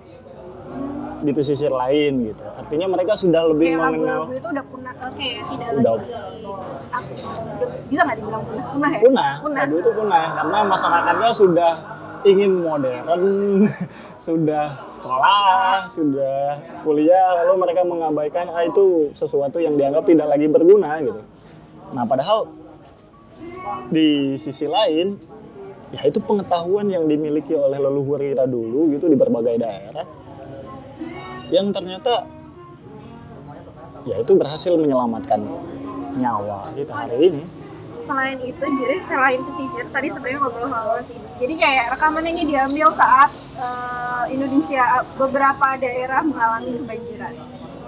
di 1.22 1.32
pesisir 1.34 1.70
lain 1.70 2.34
gitu. 2.34 2.46
Artinya 2.58 2.88
mereka 2.90 3.14
sudah 3.14 3.46
lebih 3.50 3.78
kayak 3.78 3.82
mengenal 3.82 4.26
lagu-lagu 4.26 4.34
itu 4.38 4.48
udah 4.50 4.66
punah 4.70 4.94
eh, 4.94 5.12
kayak 5.18 5.42
tidak 5.50 5.68
Udah. 5.78 5.94
lagi 5.94 6.10
aku 6.92 7.12
bisa 7.90 8.02
nggak 8.04 8.18
dibilang 8.18 8.44
punah 8.46 8.66
punah 8.74 8.90
ya 8.90 9.00
punah, 9.06 9.34
punah 9.42 9.62
lagu 9.62 9.76
itu 9.78 9.92
punah 9.94 10.26
karena 10.34 10.58
masyarakatnya 10.66 11.30
sudah 11.34 11.74
ingin 12.28 12.62
modern, 12.62 13.06
sudah 14.22 14.86
sekolah, 14.90 15.90
sudah 15.90 16.62
kuliah, 16.86 17.42
lalu 17.42 17.54
mereka 17.62 17.82
mengabaikan 17.86 18.50
ah 18.54 18.64
itu 18.66 19.10
sesuatu 19.14 19.58
yang 19.58 19.78
dianggap 19.78 20.06
tidak 20.06 20.28
lagi 20.30 20.48
berguna 20.50 21.02
gitu. 21.02 21.22
Nah 21.92 22.04
padahal 22.06 22.50
di 23.90 24.38
sisi 24.38 24.70
lain, 24.70 25.18
ya 25.92 26.02
itu 26.06 26.22
pengetahuan 26.22 26.88
yang 26.88 27.10
dimiliki 27.10 27.58
oleh 27.58 27.78
leluhur 27.78 28.22
kita 28.22 28.46
dulu 28.46 28.94
gitu 28.94 29.10
di 29.10 29.18
berbagai 29.18 29.56
daerah, 29.58 30.06
yang 31.50 31.74
ternyata 31.74 32.26
ya 34.06 34.18
itu 34.18 34.34
berhasil 34.34 34.74
menyelamatkan 34.78 35.46
nyawa 36.18 36.74
kita 36.74 36.94
hari 36.94 37.30
ini. 37.30 37.44
selain 38.02 38.38
itu 38.44 38.66
jadi 38.66 38.98
selain 39.08 39.40
pesisir 39.46 39.86
tadi 39.94 40.10
sebenarnya 40.10 40.40
ngobrol 40.42 40.68
soal 40.68 41.00
sih 41.06 41.21
jadi 41.42 41.54
kayak 41.58 41.86
rekaman 41.98 42.26
ini 42.30 42.54
diambil 42.54 42.94
saat 42.94 43.34
eh, 43.58 44.26
Indonesia 44.38 45.02
beberapa 45.18 45.74
daerah 45.82 46.22
mengalami 46.22 46.78
kebanjiran. 46.78 47.34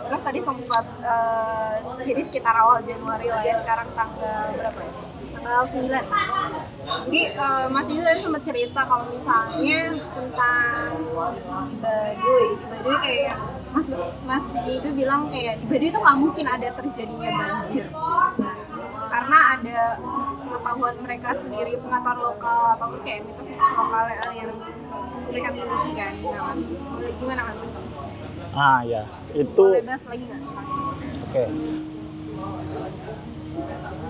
Terus 0.10 0.22
tadi 0.26 0.40
sempat 0.42 0.86
eh, 1.06 1.74
jadi 2.02 2.22
sekitar 2.26 2.54
awal 2.58 2.82
Januari 2.82 3.30
lah 3.30 3.46
ya 3.46 3.62
sekarang 3.62 3.94
tanggal 3.94 4.58
berapa 4.58 4.80
ya? 4.82 4.94
Tanggal 5.38 5.62
9 5.70 6.54
jadi 6.84 7.22
eh, 7.30 7.66
Mas 7.70 7.86
Izu 7.94 8.02
tadi 8.02 8.20
sempat 8.20 8.42
cerita 8.42 8.82
kalau 8.90 9.06
misalnya 9.14 9.82
tentang 10.18 10.90
Baduy. 11.78 12.48
Baduy 12.58 12.98
kayak 13.06 13.36
Mas 13.70 13.88
Mas 14.26 14.46
itu 14.66 14.90
bilang 14.98 15.30
kayak 15.30 15.56
Baduy 15.70 15.88
itu 15.94 16.00
nggak 16.02 16.18
mungkin 16.18 16.46
ada 16.50 16.68
terjadinya 16.74 17.30
banjir. 17.38 17.86
Karena 19.14 19.38
ada 19.54 19.80
pengetahuan 20.54 20.96
mereka 21.02 21.30
sendiri 21.34 21.72
pengetahuan 21.82 22.20
lokal 22.22 22.60
ataupun 22.78 23.00
kayak 23.02 23.20
mitos-mitos 23.26 23.72
lokal 23.74 24.04
yang 24.38 24.50
mereka 25.26 25.50
miliki 25.50 25.92
kan 25.98 26.14
nah, 26.22 26.42
mas, 26.54 26.66
gimana 27.18 27.42
mas? 27.42 27.58
Ah 28.54 28.80
ya, 28.86 29.02
itu 29.34 29.50
Boleh 29.66 29.82
bahas 29.82 30.04
lagi 30.06 30.24
nggak? 30.30 30.42
Oke. 31.26 31.44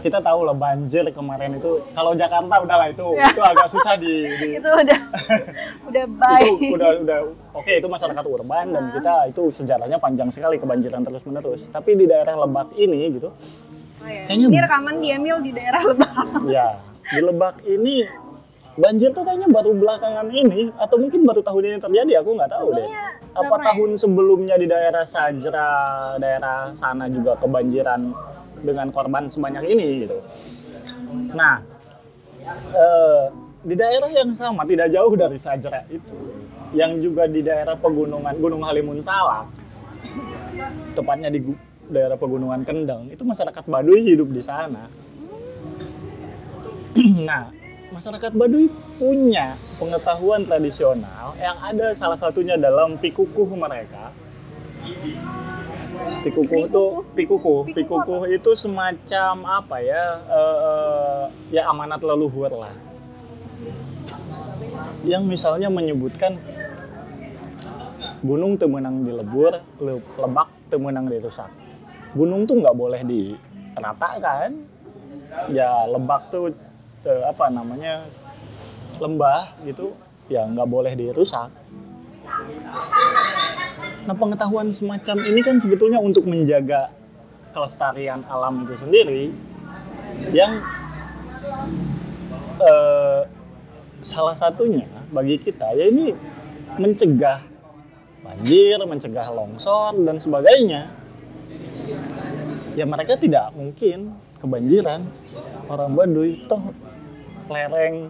Kita 0.03 0.19
tahu 0.19 0.39
lah 0.43 0.51
banjir 0.51 1.08
kemarin 1.15 1.56
itu 1.56 1.79
kalau 1.95 2.12
Jakarta 2.12 2.60
udahlah 2.60 2.91
itu 2.91 3.08
itu 3.15 3.39
agak 3.39 3.71
susah 3.71 3.95
di, 3.95 4.27
di- 4.43 4.60
itu 4.60 4.67
udah 4.67 4.99
udah 5.95 6.06
baik 6.19 6.51
itu 6.60 6.75
udah 6.75 6.89
udah 7.08 7.19
oke 7.56 7.71
itu 7.71 7.88
masyarakat 7.88 8.23
urban 8.27 8.75
dan 8.75 8.84
kita 8.91 9.32
itu 9.32 9.47
sejarahnya 9.47 9.95
panjang 9.95 10.27
sekali 10.27 10.60
kebanjiran 10.60 11.08
terus 11.08 11.23
menerus. 11.23 11.63
Tapi 11.71 11.95
di 11.95 12.03
daerah 12.03 12.36
Lebak 12.36 12.75
ini 12.75 13.15
gitu, 13.15 13.32
Oh, 14.03 14.09
iya. 14.11 14.23
kayaknya- 14.27 14.49
ini 14.51 14.59
rekaman 14.59 14.95
diambil 14.99 15.35
di 15.39 15.51
daerah 15.55 15.81
Lebak 15.87 16.11
ya 16.45 16.67
di 17.07 17.21
Lebak 17.23 17.55
ini 17.63 17.95
banjir 18.73 19.13
tuh 19.13 19.21
kayaknya 19.21 19.47
baru 19.47 19.71
belakangan 19.71 20.27
ini 20.27 20.73
atau 20.75 20.97
mungkin 20.97 21.23
baru 21.23 21.39
tahun 21.39 21.63
ini 21.63 21.77
terjadi 21.77 22.13
aku 22.19 22.29
nggak 22.33 22.51
tahu 22.51 22.67
deh. 22.73 22.87
Apa 23.31 23.45
pernah 23.47 23.65
tahun 23.69 23.91
sebelumnya 23.95 24.55
di 24.57 24.65
daerah 24.65 25.05
Sajra, 25.05 25.71
daerah 26.17 26.73
sana 26.73 27.05
juga 27.05 27.37
kebanjiran 27.37 28.01
dengan 28.59 28.89
korban 28.89 29.29
sebanyak 29.29 29.63
ini 29.67 29.85
gitu. 30.05 30.17
Nah, 31.33 31.61
eh, 32.73 33.23
di 33.61 33.75
daerah 33.77 34.09
yang 34.09 34.33
sama 34.33 34.65
tidak 34.65 34.89
jauh 34.89 35.13
dari 35.13 35.37
Sajra 35.37 35.85
itu, 35.87 36.13
yang 36.73 36.97
juga 36.97 37.29
di 37.29 37.39
daerah 37.39 37.77
pegunungan 37.77 38.33
Gunung 38.35 38.65
Halimun 38.65 38.97
Salak, 38.99 39.53
tepatnya 40.93 41.29
di 41.29 41.45
daerah 41.91 42.15
pegunungan 42.15 42.63
Kendeng, 42.63 43.11
itu 43.11 43.23
masyarakat 43.23 43.63
Baduy 43.67 44.03
hidup 44.03 44.31
di 44.31 44.43
sana. 44.43 44.87
nah, 47.27 47.49
masyarakat 47.91 48.31
Baduy 48.33 48.69
punya 48.97 49.57
pengetahuan 49.77 50.45
tradisional 50.47 51.35
yang 51.37 51.57
ada 51.59 51.91
salah 51.93 52.17
satunya 52.17 52.55
dalam 52.55 52.95
pikukuh 52.97 53.49
mereka. 53.53 54.13
Pikukuh 56.23 56.71
itu 56.71 56.83
pikukuh, 57.15 57.61
pikukuh 57.75 58.21
itu 58.31 58.51
semacam 58.55 59.33
apa 59.43 59.77
ya? 59.83 60.03
eh, 60.23 60.57
eh, 60.67 61.23
ya 61.59 61.67
amanat 61.67 61.99
leluhur 61.99 62.51
lah. 62.51 62.75
Yang 65.03 65.23
misalnya 65.27 65.67
menyebutkan 65.67 66.39
gunung 68.23 68.55
temenang 68.55 69.03
dilebur, 69.03 69.59
le- 69.83 70.07
lebak 70.15 70.47
temenang 70.71 71.11
dirusak. 71.11 71.51
Gunung 72.13 72.45
tuh 72.45 72.62
nggak 72.62 72.78
boleh 72.78 73.02
diratakan. 73.06 74.54
Ya 75.49 75.89
lebak 75.89 76.30
tuh 76.30 76.54
eh, 77.10 77.23
apa 77.26 77.49
namanya 77.49 78.06
lembah 79.02 79.58
gitu, 79.65 79.97
ya 80.30 80.45
nggak 80.45 80.69
boleh 80.69 80.93
dirusak. 80.93 81.49
Nah 84.06 84.15
pengetahuan 84.15 84.69
semacam 84.69 85.17
ini 85.26 85.41
kan 85.41 85.58
sebetulnya 85.58 85.97
untuk 85.97 86.30
menjaga 86.30 86.93
kelestarian 87.49 88.21
alam 88.30 88.62
itu 88.62 88.78
sendiri 88.78 89.34
yang 90.36 90.62
eh, 92.62 93.21
salah 94.06 94.38
satunya 94.38 94.86
bagi 95.10 95.41
kita 95.41 95.73
ya 95.73 95.89
ini 95.89 96.13
mencegah 96.78 97.41
banjir, 98.21 98.78
mencegah 98.86 99.28
longsor 99.34 99.97
dan 100.06 100.21
sebagainya. 100.21 101.02
Ya 102.73 102.86
mereka 102.89 103.13
tidak 103.17 103.53
mungkin 103.53 104.17
kebanjiran. 104.41 105.05
Orang 105.69 105.93
Baduy 105.93 106.43
toh 106.49 106.73
lereng 107.47 108.09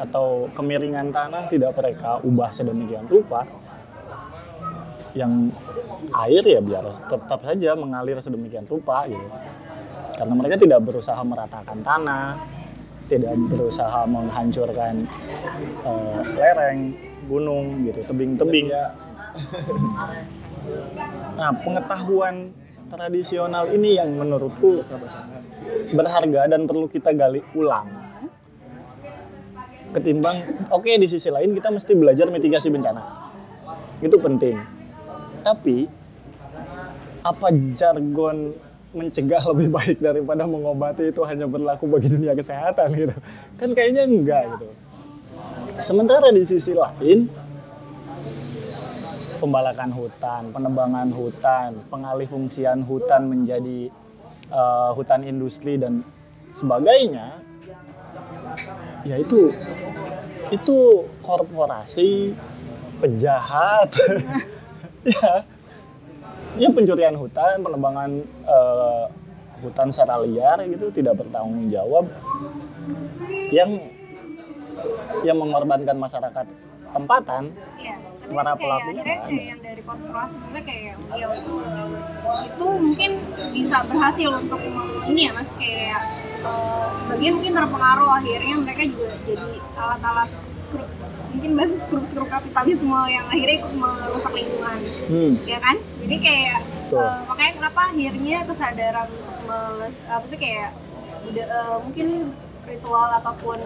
atau 0.00 0.48
kemiringan 0.56 1.12
tanah 1.12 1.50
tidak 1.52 1.76
mereka 1.76 2.18
ubah 2.24 2.50
sedemikian 2.50 3.04
rupa. 3.06 3.44
Yang 5.12 5.52
air 6.14 6.44
ya 6.46 6.60
biar 6.62 6.84
tetap 6.88 7.40
saja 7.42 7.70
mengalir 7.76 8.16
sedemikian 8.22 8.64
rupa 8.64 9.04
gitu. 9.04 9.26
Karena 10.16 10.34
mereka 10.36 10.56
tidak 10.60 10.80
berusaha 10.84 11.20
meratakan 11.20 11.80
tanah 11.84 12.40
tidak 13.10 13.34
berusaha 13.50 14.06
menghancurkan 14.06 15.02
eh, 15.82 16.20
lereng 16.38 16.94
gunung 17.26 17.82
gitu. 17.90 18.06
Tebing-tebing. 18.06 18.70
Nah 21.34 21.50
pengetahuan 21.60 22.54
tradisional 22.90 23.70
ini 23.70 23.94
yang 23.94 24.18
menurutku 24.18 24.82
berharga 25.94 26.50
dan 26.50 26.66
perlu 26.66 26.90
kita 26.90 27.14
gali 27.14 27.38
ulang. 27.54 27.86
Ketimbang 29.90 30.66
oke 30.70 30.90
di 30.90 31.06
sisi 31.06 31.30
lain 31.30 31.54
kita 31.54 31.70
mesti 31.70 31.92
belajar 31.94 32.26
mitigasi 32.30 32.70
bencana. 32.70 33.30
Itu 34.02 34.18
penting. 34.18 34.58
Tapi 35.46 35.86
apa 37.22 37.46
jargon 37.78 38.54
mencegah 38.90 39.42
lebih 39.54 39.70
baik 39.70 39.98
daripada 40.02 40.42
mengobati 40.50 41.14
itu 41.14 41.22
hanya 41.22 41.46
berlaku 41.46 41.86
bagi 41.86 42.10
dunia 42.10 42.34
kesehatan 42.34 42.90
gitu? 42.98 43.14
Kan 43.54 43.70
kayaknya 43.74 44.06
enggak 44.06 44.50
gitu. 44.58 44.66
Sementara 45.78 46.34
di 46.34 46.42
sisi 46.42 46.74
lain 46.74 47.30
pembalakan 49.40 49.90
hutan, 49.96 50.52
penebangan 50.52 51.08
hutan, 51.16 51.80
pengalih 51.88 52.28
fungsian 52.28 52.84
hutan 52.84 53.26
menjadi 53.32 53.88
eh, 54.52 54.90
hutan 54.92 55.24
industri 55.24 55.80
dan 55.80 56.04
sebagainya, 56.52 57.40
ya 59.08 59.16
itu 59.16 59.50
itu 60.52 60.78
korporasi 61.24 62.36
pejahat, 63.00 63.88
ya, 65.08 65.48
ya 66.60 66.68
pencurian 66.68 67.16
hutan, 67.16 67.64
penebangan 67.64 68.10
eh, 68.44 69.04
hutan 69.64 69.88
secara 69.88 70.20
liar 70.20 70.60
gitu 70.68 70.92
tidak 70.92 71.16
bertanggung 71.16 71.72
jawab, 71.72 72.12
yang 73.48 73.80
yang 75.24 75.36
mengorbankan 75.40 75.96
masyarakat 75.96 76.46
tempatan. 76.90 77.52
Iya, 77.76 78.09
kayak 78.30 78.74
akhirnya 78.78 79.16
kayak 79.26 79.44
yang 79.50 79.60
dari 79.60 79.82
korporasi 79.82 80.36
juga 80.46 80.60
kayak 80.62 80.94
ya 81.18 81.26
itu 82.46 82.66
mungkin 82.78 83.10
bisa 83.50 83.76
berhasil 83.90 84.28
untuk 84.38 84.60
ini 85.10 85.20
ya 85.26 85.32
mas. 85.34 85.48
Kayak 85.58 86.00
eh, 86.46 86.86
sebagian 87.02 87.32
mungkin 87.36 87.52
terpengaruh. 87.58 88.10
Akhirnya 88.20 88.54
mereka 88.62 88.82
juga 88.86 89.08
jadi 89.26 89.50
alat-alat 89.74 90.30
skrup 90.54 90.88
mungkin 91.30 91.50
bahasa 91.54 91.76
skrup-skrup 91.86 92.26
kapitalisme 92.26 93.00
yang 93.06 93.24
akhirnya 93.30 93.56
ikut 93.62 93.72
merusak 93.74 94.32
lingkungan. 94.34 94.78
Hmm. 95.10 95.32
ya 95.46 95.58
kan? 95.58 95.76
Jadi 96.02 96.16
kayak 96.18 96.58
Betul. 96.62 97.06
eh, 97.06 97.18
makanya 97.26 97.52
kenapa 97.58 97.80
akhirnya 97.90 98.38
kesadaran 98.46 99.08
untuk 99.10 99.38
apa 100.10 100.24
sih 100.30 100.38
kayak 100.38 100.70
udah 101.30 101.46
eh, 101.46 101.76
mungkin 101.82 102.08
ritual 102.70 103.10
ataupun 103.18 103.58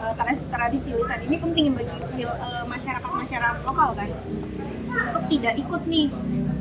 eh, 0.00 0.12
tradisi, 0.16 0.44
tradisi 0.48 0.88
lisan 0.96 1.20
ini 1.28 1.36
penting 1.36 1.76
bagi 1.76 2.24
eh, 2.24 2.64
masyarakat 2.64 3.10
masyarakat 3.12 3.60
lokal 3.68 3.92
kan? 3.92 4.08
Untuk 4.88 5.24
tidak 5.28 5.54
ikut 5.60 5.82
nih. 5.84 6.08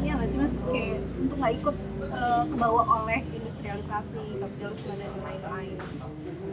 Ya 0.03 0.11
nggak 0.19 0.29
sih 0.29 0.37
mas? 0.39 0.53
Kayak 0.67 0.99
untuk 1.15 1.37
nggak 1.39 1.53
ikut 1.63 1.75
eh, 2.11 2.43
kebawa 2.51 2.81
oleh 3.01 3.19
industrialisasi 3.31 4.23
kapitalisme 4.43 4.93
dan 4.99 5.11
lain-lain. 5.23 5.77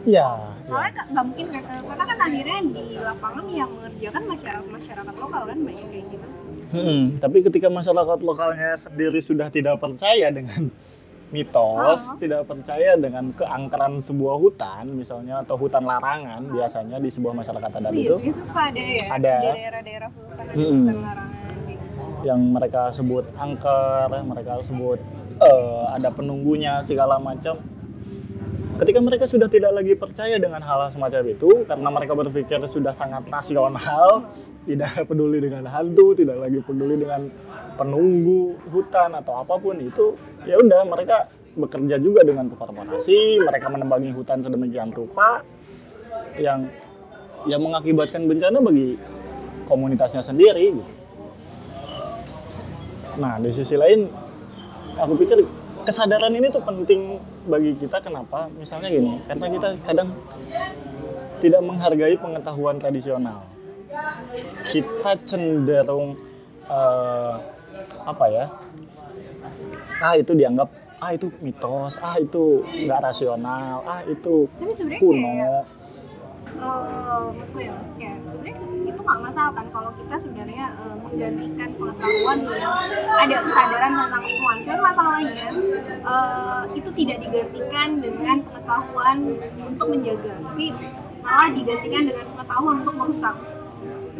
Ya, 0.05 0.21
ya. 0.21 0.29
soalnya 0.69 0.91
ka- 1.01 1.07
nggak 1.09 1.25
mungkin 1.25 1.45
karena 1.65 2.03
kan 2.05 2.17
akhirnya 2.21 2.59
di 2.77 2.85
lapangan 3.01 3.45
yang 3.49 3.69
mengerjakan 3.73 4.23
masyarakat 4.29 4.65
masyarakat 4.69 5.15
lokal 5.17 5.41
kan? 5.49 5.57
Banyak 5.65 5.85
kayak 5.89 6.05
gitu. 6.13 6.27
Hmm, 6.75 7.03
tapi 7.23 7.37
ketika 7.45 7.67
masyarakat 7.71 8.19
lokalnya 8.19 8.75
sendiri 8.75 9.19
sudah 9.23 9.47
tidak 9.47 9.79
percaya 9.79 10.27
dengan 10.29 10.69
mitos, 11.29 12.01
Ah. 12.05 12.17
tidak 12.17 12.45
percaya 12.45 12.93
dengan 12.95 13.31
keangkeran 13.31 13.97
sebuah 13.97 14.35
hutan, 14.37 14.89
misalnya 14.91 15.41
atau 15.41 15.55
hutan 15.55 15.81
larangan 15.81 16.45
biasanya 16.47 16.97
di 16.97 17.09
sebuah 17.09 17.33
masyarakat 17.33 17.71
adat 17.71 17.91
Iya, 17.91 18.03
itu, 18.05 18.15
itu 18.29 18.41
suka 18.45 18.61
ada 18.69 18.81
ya 18.81 19.05
Ada. 19.09 19.35
di 19.35 19.47
daerah-daerah 19.49 20.09
hutan 20.11 20.35
ada 20.37 20.51
Mm-mm. 20.53 20.79
hutan 20.85 20.97
larangan 21.01 21.57
gitu. 21.65 22.03
yang 22.23 22.39
mereka 22.49 22.81
sebut 22.89 23.25
angker, 23.35 24.07
mereka 24.21 24.51
sebut 24.61 24.99
eh, 25.35 25.83
ada 25.91 26.09
penunggunya 26.09 26.79
segala 26.79 27.17
macam. 27.17 27.59
Ketika 28.75 28.99
mereka 28.99 29.23
sudah 29.23 29.47
tidak 29.47 29.71
lagi 29.71 29.95
percaya 29.95 30.35
dengan 30.35 30.59
hal 30.59 30.91
semacam 30.91 31.23
itu, 31.31 31.63
karena 31.63 31.87
mereka 31.87 32.11
berpikir 32.11 32.59
sudah 32.67 32.91
sangat 32.91 33.23
rasional, 33.25 34.27
tidak 34.67 35.07
peduli 35.07 35.39
dengan 35.39 35.63
hantu, 35.65 36.11
tidak 36.11 36.43
lagi 36.43 36.59
peduli 36.59 36.99
dengan 36.99 37.31
penunggu 37.75 38.59
hutan 38.67 39.15
atau 39.15 39.39
apa 39.39 39.55
pun 39.55 39.79
itu, 39.79 40.19
ya 40.45 40.55
udah 40.61 40.81
mereka 40.85 41.29
bekerja 41.55 41.95
juga 41.97 42.21
dengan 42.21 42.51
korporasi, 42.51 43.39
mereka 43.39 43.71
menebangi 43.71 44.11
hutan 44.11 44.43
sedemikian 44.43 44.91
rupa 44.91 45.41
yang 46.35 46.67
yang 47.47 47.61
mengakibatkan 47.63 48.27
bencana 48.27 48.59
bagi 48.59 48.99
komunitasnya 49.65 50.21
sendiri 50.21 50.75
gitu. 50.75 50.95
Nah, 53.15 53.39
di 53.39 53.47
sisi 53.47 53.79
lain, 53.79 54.11
aku 54.99 55.13
pikir 55.15 55.39
kesadaran 55.87 56.35
ini 56.35 56.51
tuh 56.51 56.59
penting 56.59 57.15
bagi 57.47 57.71
kita. 57.79 58.03
Kenapa? 58.03 58.51
Misalnya 58.59 58.91
gini, 58.91 59.23
karena 59.23 59.47
kita 59.47 59.69
kadang 59.87 60.09
tidak 61.39 61.61
menghargai 61.63 62.15
pengetahuan 62.19 62.75
tradisional. 62.81 63.47
Kita 64.67 65.15
cenderung 65.23 66.19
eh, 66.67 67.33
apa 68.03 68.25
ya? 68.27 68.45
Ah 70.03 70.13
itu 70.19 70.31
dianggap 70.35 70.69
ah 71.03 71.11
itu 71.11 71.27
mitos, 71.43 71.99
ah 71.99 72.15
itu 72.17 72.63
nggak 72.63 72.99
rasional, 73.03 73.83
ah 73.83 74.01
itu 74.07 74.47
tapi 74.55 74.95
kuno. 74.97 75.27
kayak 75.27 75.63
eh, 76.55 77.67
ya 77.67 77.75
kayak 77.99 78.17
sebenarnya 78.31 78.55
itu 78.87 79.01
nggak 79.03 79.19
masalah 79.27 79.51
kan 79.51 79.67
kalau 79.75 79.91
kita 79.99 80.15
sebenarnya 80.23 80.65
eh, 80.71 80.95
menggantikan 81.03 81.69
pengetahuan 81.75 82.37
yang 82.47 82.75
ada 83.11 83.37
kesadaran 83.43 83.91
tentang 83.91 84.23
lingkungan 84.23 84.57
cuma 84.63 84.79
masalahnya 84.87 85.47
eh, 85.99 86.61
itu 86.79 86.89
tidak 86.95 87.17
digantikan 87.27 87.87
dengan 87.99 88.37
pengetahuan 88.47 89.17
untuk 89.67 89.87
menjaga 89.91 90.33
tapi 90.39 90.65
malah 91.25 91.49
digantikan 91.51 92.03
dengan 92.07 92.25
pengetahuan 92.33 92.75
untuk 92.85 92.95
merusak 92.95 93.35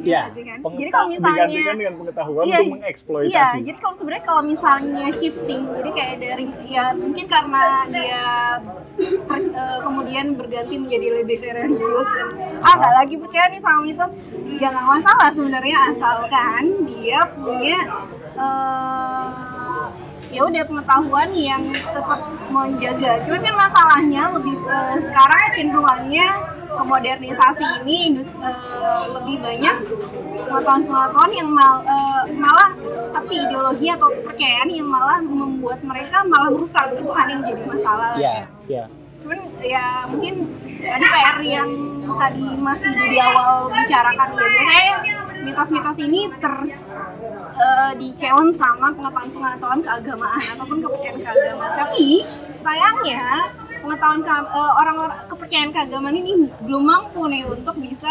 Ya, 0.05 0.29
kan? 0.29 0.59
pengeta- 0.61 0.77
Jadi 0.77 0.91
kalau 0.91 1.07
misalnya- 1.09 1.33
digantikan 1.43 1.75
dengan 1.75 1.95
pengetahuan 1.97 2.43
Iya, 2.45 2.57
untuk 2.59 2.73
mengeksploitasi. 2.75 3.33
Iya, 3.33 3.65
jadi 3.65 3.77
kalau 3.79 3.95
sebenarnya 3.95 4.23
kalau 4.23 4.43
misalnya 4.45 5.07
shifting, 5.11 5.61
jadi 5.67 5.89
kayak 5.91 6.15
dari 6.19 6.43
ya 6.63 6.83
mungkin 6.93 7.25
karena 7.25 7.63
dia 7.87 8.23
eh, 8.95 9.79
kemudian 9.81 10.25
berganti 10.35 10.75
menjadi 10.75 11.07
lebih 11.15 11.37
religius 11.41 12.07
dan 12.07 12.27
ah 12.61 12.73
nggak 12.75 12.93
lagi 12.95 13.15
percaya 13.17 13.45
nih 13.49 13.59
sama 13.59 13.79
mitos, 13.81 14.13
ya 14.53 14.67
nggak 14.69 14.87
masalah 14.91 15.29
sebenarnya 15.31 15.77
asalkan 15.89 16.63
dia 16.85 17.19
punya 17.33 17.77
eh, 18.35 19.85
ya 20.27 20.41
udah 20.43 20.63
pengetahuan 20.63 21.29
yang 21.31 21.61
tetap 21.65 22.19
menjaga. 22.47 23.11
Cuman 23.23 23.39
kan 23.41 23.55
masalahnya 23.59 24.23
lebih 24.33 24.55
eh, 24.61 24.97
sekarang 25.01 25.39
cenderungannya 25.51 26.27
kemodernisasi 26.75 27.65
ini 27.83 28.19
eh, 28.21 29.03
lebih 29.15 29.35
banyak 29.39 29.75
pengetahuan-pengetahuan 30.45 31.31
yang 31.33 31.49
mal, 31.49 31.81
eh, 31.81 32.21
malah 32.35 32.71
tapi 33.15 33.33
ideologi 33.39 33.87
atau 33.89 34.07
kepercayaan 34.11 34.69
yang 34.69 34.87
malah 34.87 35.19
membuat 35.23 35.79
mereka 35.81 36.21
malah 36.27 36.51
merusak 36.51 36.93
itu 36.93 37.07
kan 37.09 37.25
yang 37.31 37.41
jadi 37.41 37.63
masalah 37.65 38.11
Ya, 38.15 38.37
ya. 38.67 38.85
cuman 39.23 39.39
ya 39.57 40.05
mungkin 40.05 40.33
tadi 40.77 41.05
PR 41.09 41.39
yang 41.41 41.69
tadi 42.05 42.45
Mas 42.61 42.77
Ibu 42.77 43.03
di 43.09 43.17
awal 43.17 43.73
bicarakan 43.73 44.27
ya 44.29 44.45
biasanya 44.45 44.95
mitos-mitos 45.41 45.97
ini 45.97 46.19
ter 46.37 46.53
eh, 47.57 47.91
di 47.97 48.07
challenge 48.13 48.57
sama 48.61 48.93
pengetahuan-pengetahuan 48.93 49.81
keagamaan 49.81 50.41
ataupun 50.53 50.77
kepercayaan 50.83 51.17
keagamaan 51.21 51.73
tapi 51.73 52.05
sayangnya 52.61 53.23
pengetahuan 53.85 54.21
eh, 54.49 54.71
orang-orang 54.75 55.13
kepercayaan 55.25 55.69
keagamaan 55.69 56.15
ini 56.15 56.31
belum 56.59 56.83
mampu 56.83 57.21
nih 57.27 57.45
untuk 57.45 57.77
bisa 57.77 58.09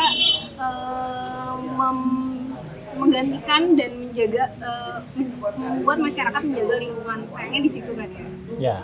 mem- 1.75 2.55
menggantikan 2.95 3.75
dan 3.75 3.91
menjaga 3.97 4.45
eh, 4.57 4.97
membuat 5.53 5.99
masyarakat 5.99 6.41
menjaga 6.41 6.75
lingkungan 6.79 7.19
sayangnya 7.27 7.61
di 7.61 7.71
situ 7.71 7.91
kan 7.93 8.07
ya 8.09 8.23
Ya, 8.55 8.77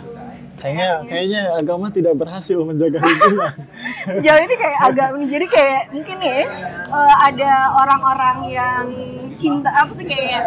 kayaknya 0.59 0.89
kayaknya 1.07 1.41
agama 1.55 1.87
tidak 1.87 2.17
berhasil 2.17 2.59
menjaga 2.59 2.99
lingkungan. 3.07 3.53
jauh 4.19 4.41
ini 4.41 4.55
kayak 4.57 4.79
agak 4.83 5.07
jadi 5.23 5.45
kayak 5.47 5.81
mungkin 5.91 6.15
nih 6.19 6.43
eh, 6.91 7.15
ada 7.23 7.51
orang-orang 7.77 8.37
yang 8.51 8.85
cinta 9.33 9.71
apa 9.71 9.95
sih 9.95 10.05
kayak 10.05 10.43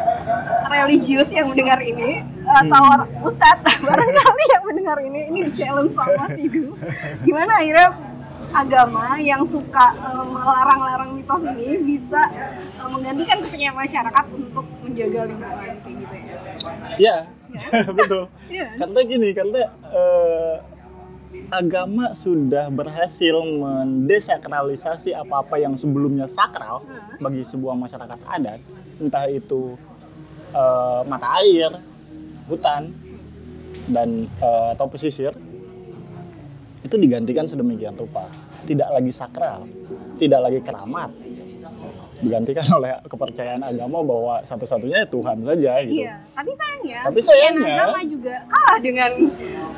religius 0.68 1.33
yang 1.33 1.48
mendengar 1.48 1.80
ini 1.80 2.20
atau 2.55 2.81
Hmm. 2.81 2.93
orang 2.95 3.11
ustadz 3.27 3.75
barangkali 3.88 4.45
yang 4.55 4.64
mendengar 4.64 4.99
ini 5.03 5.21
ini 5.31 5.38
di 5.51 5.53
challenge 5.59 5.93
sama 5.99 6.27
Tidu 6.33 6.79
gimana 7.27 7.53
akhirnya 7.59 7.88
agama 8.55 9.19
yang 9.19 9.43
suka 9.43 9.87
eh, 9.99 10.25
melarang-larang 10.31 11.11
mitos 11.19 11.43
ini 11.43 11.75
bisa 11.83 12.23
eh, 12.31 12.88
menggantikan 12.88 13.37
kepercayaan 13.43 13.75
masyarakat 13.75 14.25
untuk 14.31 14.67
menjaga 14.87 15.21
lingkungan 15.27 15.75
gitu 15.99 16.14
ya 17.03 17.27
ya, 17.55 17.81
betul. 17.99 18.27
Iya. 18.51 18.67
Karena 18.79 19.01
gini, 19.07 19.29
karena 19.31 19.62
eh, 19.95 20.55
agama 21.51 22.14
sudah 22.14 22.71
berhasil 22.71 23.35
mendesakralisasi 23.35 25.14
apa-apa 25.14 25.59
yang 25.59 25.75
sebelumnya 25.79 26.27
sakral 26.27 26.83
bagi 27.23 27.43
sebuah 27.47 27.75
masyarakat 27.79 28.19
adat, 28.27 28.61
entah 28.99 29.27
itu 29.31 29.79
eh, 30.55 31.01
mata 31.07 31.29
air, 31.43 31.79
hutan, 32.46 32.92
dan 33.87 34.09
eh, 34.28 34.68
atau 34.72 34.87
pesisir, 34.87 35.33
itu 36.80 36.94
digantikan 36.94 37.44
sedemikian 37.44 37.94
rupa. 37.94 38.28
Tidak 38.64 38.88
lagi 38.88 39.09
sakral, 39.09 39.68
tidak 40.16 40.40
lagi 40.40 40.61
keramat, 40.61 41.11
digantikan 42.18 42.64
oleh 42.78 42.96
kepercayaan 43.02 43.62
agama 43.62 44.00
bahwa 44.00 44.35
satu-satunya 44.40 45.04
Tuhan 45.07 45.42
saja 45.42 45.72
gitu. 45.83 46.00
Iya, 46.00 46.14
tapi 46.30 46.50
sayangnya, 46.54 46.98
Tapi 47.02 47.20
sayangnya- 47.20 47.76
agama 47.83 48.00
juga 48.04 48.35
kalah 48.46 48.78
dengan 48.78 49.11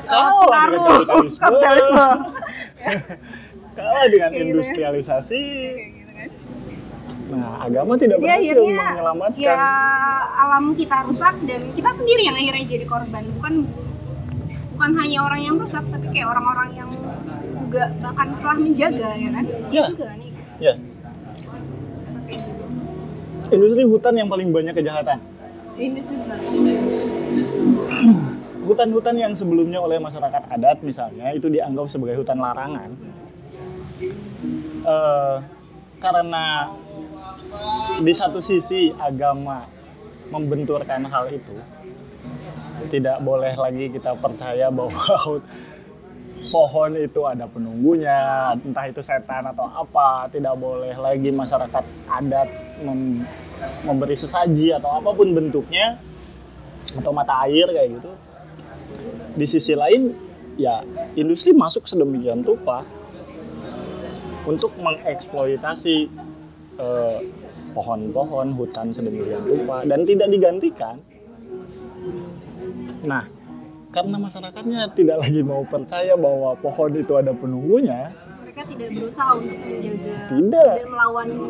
Kalah 0.06 0.30
uh, 0.30 0.70
dengan 0.70 0.86
kapitalisme. 1.02 1.42
kapitalisme. 1.42 2.06
Kalah 3.76 4.06
dengan 4.06 4.30
Kayak 4.30 4.32
gitu 4.32 4.40
ya. 4.40 4.46
industrialisasi, 4.48 5.42
gitu 5.92 6.12
kan. 6.14 6.30
Nah, 7.26 7.58
agama 7.60 7.92
tidak 7.94 8.16
Jadi 8.16 8.24
berhasil 8.24 8.54
akhirnya 8.54 8.86
menyelamatkan. 8.88 9.42
ya 9.42 9.58
alam 10.36 10.64
kita 10.72 10.96
rusak 11.04 11.34
dan 11.42 11.60
kita 11.72 11.90
sendiri 11.92 12.22
yang 12.22 12.36
akhirnya 12.36 12.64
jadi 12.64 12.86
korban 12.86 13.22
bukan 13.34 13.54
bukan 14.70 14.90
hanya 14.94 15.18
orang 15.20 15.40
yang 15.42 15.54
rusak 15.56 15.84
tapi 15.84 16.06
kayak 16.08 16.28
orang-orang 16.28 16.68
yang 16.72 16.90
juga 17.58 17.90
bahkan 17.98 18.28
telah 18.36 18.56
menjaga 18.56 19.08
ya 19.12 19.28
kan 19.32 19.44
Ya. 19.68 19.84
juga 19.88 20.06
nih 20.14 20.30
Ya. 20.56 20.72
Industri 23.48 23.82
hutan 23.84 24.14
yang 24.16 24.26
paling 24.26 24.50
banyak 24.50 24.72
kejahatan. 24.72 25.18
ini 25.76 26.00
sudah 26.00 26.38
Hutan-hutan 28.60 29.14
yang 29.14 29.30
sebelumnya 29.30 29.78
oleh 29.78 29.98
masyarakat 29.98 30.42
adat 30.48 30.78
misalnya 30.80 31.30
itu 31.30 31.46
dianggap 31.46 31.86
sebagai 31.86 32.18
hutan 32.18 32.34
larangan. 32.36 32.90
Eh, 34.82 35.36
karena 35.96 36.72
di 38.00 38.12
satu 38.12 38.38
sisi 38.42 38.92
agama 38.96 39.64
membenturkan 40.28 41.06
hal 41.08 41.32
itu, 41.32 41.56
tidak 42.92 43.22
boleh 43.24 43.54
lagi 43.56 43.88
kita 43.88 44.12
percaya 44.18 44.68
bahwa 44.68 45.40
pohon 46.52 46.90
itu 46.94 47.20
ada 47.26 47.48
penunggunya, 47.48 48.52
entah 48.60 48.86
itu 48.86 49.02
setan 49.02 49.50
atau 49.50 49.66
apa, 49.66 50.28
tidak 50.30 50.54
boleh 50.58 50.94
lagi 50.94 51.32
masyarakat 51.32 51.84
adat 52.06 52.48
mem- 52.84 53.26
memberi 53.82 54.14
sesaji 54.14 54.76
atau 54.76 55.00
apa 55.00 55.10
pun 55.16 55.32
bentuknya 55.32 55.96
atau 56.94 57.10
mata 57.10 57.48
air 57.48 57.66
kayak 57.66 57.88
gitu. 57.98 58.10
Di 59.36 59.46
sisi 59.48 59.72
lain, 59.72 60.12
ya 60.60 60.84
industri 61.16 61.52
masuk 61.52 61.84
sedemikian 61.88 62.44
rupa 62.44 62.84
untuk 64.46 64.72
mengeksploitasi 64.78 65.96
eh, 66.78 67.18
pohon-pohon 67.76 68.56
hutan 68.56 68.88
sedemikian 68.94 69.44
rupa 69.44 69.84
dan 69.84 70.08
tidak 70.08 70.28
digantikan. 70.32 70.96
Nah, 73.04 73.28
karena 73.92 74.16
masyarakatnya 74.16 74.80
tidak 74.96 75.20
lagi 75.20 75.40
mau 75.44 75.62
percaya 75.68 76.16
bahwa 76.16 76.56
pohon 76.56 76.90
itu 76.96 77.12
ada 77.18 77.36
penunggunya, 77.36 78.14
mereka 78.40 78.62
tidak 78.72 78.88
berusaha 78.88 79.30
untuk 79.36 79.58
menjaga 79.60 80.14
Tidak. 80.32 80.72
dan 80.80 80.88
melawan 80.88 81.26
itu 81.28 81.46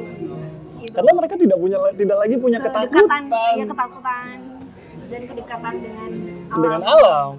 karena 0.92 1.12
mereka 1.16 1.34
tidak 1.38 1.58
punya 1.58 1.78
tidak 1.96 2.16
lagi 2.18 2.36
punya 2.36 2.58
kedekatan 2.60 2.90
ketakutan 2.90 3.22
ya 3.56 3.64
ketakutan 3.64 4.36
dan 5.06 5.22
kedekatan 5.22 5.74
dengan 5.78 6.10
alam. 6.50 6.62
dengan 6.62 6.82
alam. 6.82 7.30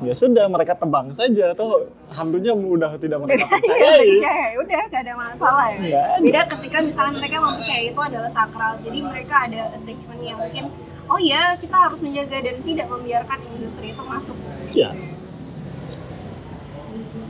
Ya 0.00 0.14
sudah, 0.14 0.48
mereka 0.48 0.72
tebang 0.72 1.12
saja 1.12 1.52
atau 1.52 1.84
hantunya 2.08 2.56
udah 2.56 2.96
tidak 2.96 3.20
mereka 3.22 3.44
Ya, 3.44 3.52
percaya, 3.52 4.56
udah 4.56 4.80
gak 4.88 5.02
ada 5.04 5.12
masalah 5.14 5.66
ya. 5.76 5.76
Ada. 6.16 6.24
Beda 6.24 6.40
ketika 6.48 6.78
misalnya 6.80 7.12
mereka 7.16 7.36
mempercayai 7.38 7.84
itu 7.88 8.00
adalah 8.00 8.30
sakral, 8.30 8.72
jadi 8.80 8.98
mereka 8.98 9.34
ada 9.44 9.60
attachment 9.74 10.20
yang 10.20 10.38
mungkin 10.40 10.64
oh 11.04 11.18
ya 11.18 11.52
kita 11.54 11.76
harus 11.76 11.98
menjaga 11.98 12.38
dan 12.38 12.56
tidak 12.62 12.86
membiarkan 12.86 13.38
industri 13.52 13.90
itu 13.90 14.02
masuk. 14.02 14.36
Ya, 14.70 14.90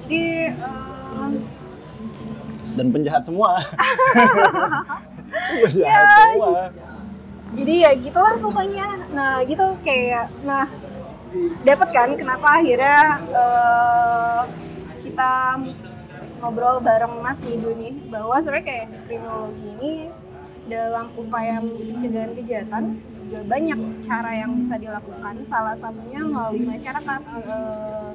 Jadi 0.04 0.22
eh, 0.52 1.28
dan 2.70 2.86
penjahat 2.90 3.22
semua. 3.24 3.58
penjahat 5.64 5.74
Ya, 5.74 6.06
semua. 6.28 6.62
jadi 7.50 7.74
ya 7.82 7.90
gitulah 7.98 8.34
pokoknya. 8.38 8.86
Nah 9.10 9.42
gitu 9.42 9.64
kayak 9.82 10.30
nah 10.42 10.66
dapat 11.62 11.88
kan 11.94 12.08
kenapa 12.18 12.58
akhirnya 12.58 13.00
eh, 13.30 14.42
kita 15.00 15.32
ngobrol 16.40 16.80
bareng 16.80 17.20
Mas 17.20 17.38
Nido 17.44 17.70
nih 17.76 17.94
bahwa 18.08 18.40
sebenarnya 18.40 18.66
kayak 18.66 18.86
kriminologi 19.06 19.66
ini 19.78 19.92
dalam 20.66 21.10
upaya 21.14 21.58
pencegahan 21.62 22.32
kejahatan 22.34 22.84
juga 23.26 23.40
banyak 23.46 23.78
cara 24.02 24.30
yang 24.34 24.50
bisa 24.58 24.74
dilakukan 24.78 25.34
salah 25.46 25.76
satunya 25.78 26.20
melalui 26.22 26.64
masyarakat 26.66 27.20
eh, 27.46 28.10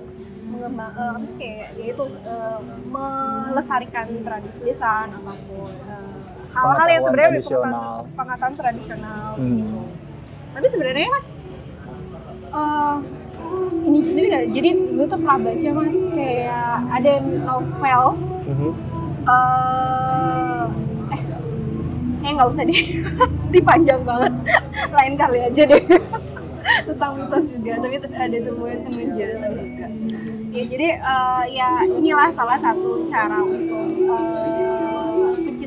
mengembang 0.45 0.91
eh, 0.93 1.10
apa 1.15 1.19
sih 1.23 1.36
kayak 1.39 1.69
yaitu 1.80 2.04
eh, 2.25 2.60
melestarikan 2.91 4.08
tradisi 4.23 4.60
lisan 4.63 5.08
ataupun 5.10 5.69
eh, 5.88 6.15
hal-hal 6.51 6.88
yang 6.88 7.04
sebenarnya 7.04 7.41
pengetahuan 8.15 8.56
tradisional 8.56 9.28
Hmm. 9.36 9.56
gitu. 9.60 9.80
Tapi 10.56 10.67
sebenarnya 10.71 11.08
mas 11.12 11.25
eh, 12.55 12.95
ini 13.85 13.99
sendiri 14.01 14.25
nggak? 14.31 14.45
Jadi 14.55 14.69
dulu 14.73 15.03
tuh 15.05 15.19
pernah 15.19 15.39
baca 15.39 15.69
mas 15.75 15.95
kayak 16.15 16.75
ada 16.91 17.11
novel. 17.21 18.03
Mhm. 18.45 18.71
eh 19.25 20.63
eh 21.11 21.21
eh 22.25 22.31
nggak 22.31 22.49
usah 22.53 22.63
deh. 22.63 22.81
Nanti 23.43 23.59
panjang 23.61 24.01
banget. 24.05 24.33
Lain 24.93 25.13
kali 25.17 25.39
aja 25.43 25.61
deh. 25.65 25.83
Tentang 26.87 27.11
mitos 27.17 27.45
juga. 27.53 27.73
Tapi 27.77 27.95
ada 28.01 28.37
temuan-temuan 28.41 29.09
jahatan 29.13 29.51
juga 29.53 29.87
ya 30.55 30.63
jadi 30.71 30.87
eh, 30.95 31.43
ya 31.51 31.69
inilah 31.83 32.31
salah 32.31 32.55
satu 32.63 33.03
cara 33.11 33.43
untuk 33.43 33.91
eh, 34.07 34.85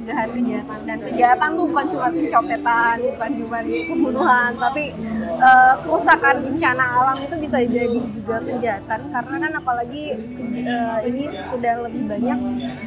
pencegahan 0.09 0.31
kejahatan 0.33 0.79
dan 0.89 0.99
kejahatan 1.05 1.49
tuh 1.53 1.65
bukan 1.69 1.87
cuma 1.93 2.09
pencopetan 2.09 2.97
bukan 3.05 3.31
cuma 3.37 3.59
pembunuhan 3.61 4.51
tapi 4.57 4.85
eh, 5.37 5.75
kerusakan 5.85 6.35
bencana 6.49 6.85
alam 6.97 7.17
itu 7.21 7.35
bisa 7.45 7.59
jadi 7.69 7.99
juga 8.17 8.37
kejahatan. 8.41 9.01
Karena 9.13 9.37
kan 9.37 9.53
apalagi 9.61 10.05
eh, 10.65 10.99
ini 11.13 11.23
sudah 11.53 11.75
lebih 11.85 12.03
banyak 12.09 12.39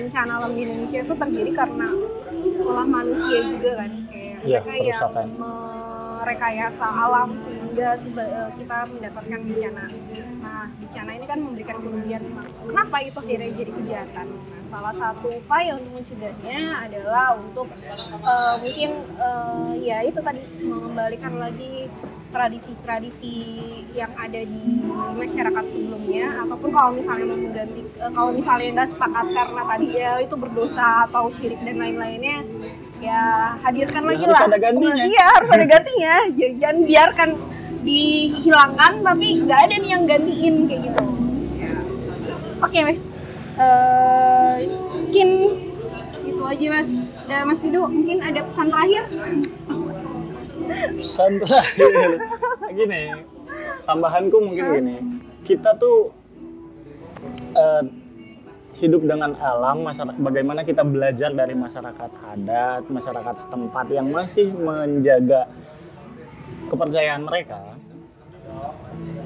bencana 0.01 0.31
alam 0.41 0.51
di 0.57 0.61
Indonesia 0.65 0.99
itu 1.05 1.13
terjadi 1.13 1.51
karena 1.53 1.87
olah 2.65 2.87
manusia 2.89 3.39
juga 3.45 3.71
kan. 3.85 3.91
Kayak 4.09 4.29
Iya, 4.41 4.59
mereka 4.65 4.97
yang 5.21 5.33
merekayasa 5.37 6.87
alam 6.89 7.29
sehingga 7.71 7.95
tiba- 7.97 8.27
eh, 8.29 8.49
kita 8.59 8.77
mendapatkan 8.85 9.39
bencana. 9.41 9.83
Nah, 10.41 10.63
bencana 10.73 11.11
ini 11.13 11.25
kan 11.25 11.39
memberikan 11.39 11.77
kerugian. 11.79 12.21
Kenapa 12.61 12.95
itu 12.99 13.17
akhirnya 13.17 13.49
jadi 13.55 13.71
kejahatan? 13.71 14.27
Nah, 14.27 14.59
salah 14.69 14.93
satu 14.93 15.27
upaya 15.33 15.71
untuk 15.75 15.91
mencegahnya 15.93 16.59
adalah 16.81 17.27
untuk 17.33 17.67
eh, 17.71 18.55
mungkin 18.57 18.89
eh, 19.17 19.71
ya 19.81 19.97
itu 20.01 20.19
tadi 20.19 20.39
mengembalikan 20.61 21.33
lagi 21.37 21.87
tradisi-tradisi 22.31 23.35
yang 23.91 24.11
ada 24.13 24.39
di 24.39 24.63
masyarakat 25.13 25.63
sebelumnya 25.65 26.25
ataupun 26.41 26.69
kalau 26.69 26.91
misalnya 26.93 27.25
mau 27.25 27.39
mengganti 27.41 27.81
kalau 28.09 28.31
misalnya 28.31 28.67
nggak 28.73 28.89
sepakat 28.89 29.25
karena 29.29 29.61
tadi 29.65 29.87
ya 29.91 30.11
itu 30.17 30.35
berdosa 30.37 30.87
atau 31.05 31.27
syirik 31.29 31.59
dan 31.59 31.75
lain-lainnya 31.75 32.37
ya 32.99 33.21
hadirkan 33.59 34.01
Ya, 34.01 34.07
lagi 34.07 34.23
harus 34.23 34.37
lah 34.37 34.47
ada 34.47 34.59
gantinya. 34.61 35.03
iya 35.03 35.25
harus 35.27 35.49
ada 35.49 35.65
gantinya 35.67 36.13
jangan 36.55 36.77
biarkan 36.81 37.29
dihilangkan 37.81 39.01
tapi 39.01 39.27
nggak 39.45 39.59
ada 39.69 39.75
nih 39.81 39.89
yang 39.89 40.03
gantiin 40.05 40.55
kayak 40.69 40.81
gitu. 40.89 41.03
Oke 42.61 42.79
Meh. 42.85 42.97
Eh, 43.61 44.55
mungkin 44.69 45.29
itu 46.25 46.43
aja 46.45 46.65
mas. 46.71 46.89
Dan 47.27 47.39
mas 47.49 47.59
Tidu 47.59 47.85
mungkin 47.85 48.17
ada 48.21 48.39
pesan 48.45 48.67
terakhir? 48.69 49.03
Pesan 50.97 51.31
terakhir. 51.41 52.09
Gini 52.71 53.01
tambahanku 53.85 54.37
mungkin 54.39 54.65
gini. 54.77 54.95
Kita 55.43 55.75
tuh 55.75 56.13
eh, 57.57 57.83
hidup 58.81 59.05
dengan 59.05 59.37
alam 59.37 59.85
masyarakat 59.85 60.17
bagaimana 60.17 60.65
kita 60.65 60.81
belajar 60.81 61.29
dari 61.37 61.53
masyarakat 61.53 62.11
adat 62.33 62.83
masyarakat 62.89 63.35
setempat 63.45 63.93
yang 63.93 64.09
masih 64.09 64.49
menjaga 64.57 65.45
kepercayaan 66.71 67.27
mereka 67.27 67.75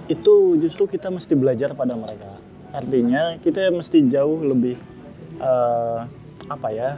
itu 0.10 0.58
justru 0.62 0.86
kita 0.86 1.10
mesti 1.10 1.34
belajar 1.34 1.74
pada 1.74 1.98
mereka. 1.98 2.38
Artinya 2.70 3.42
kita 3.42 3.74
mesti 3.74 4.06
jauh 4.06 4.42
lebih 4.46 4.78
eh, 5.42 6.00
apa 6.46 6.70
ya 6.70 6.94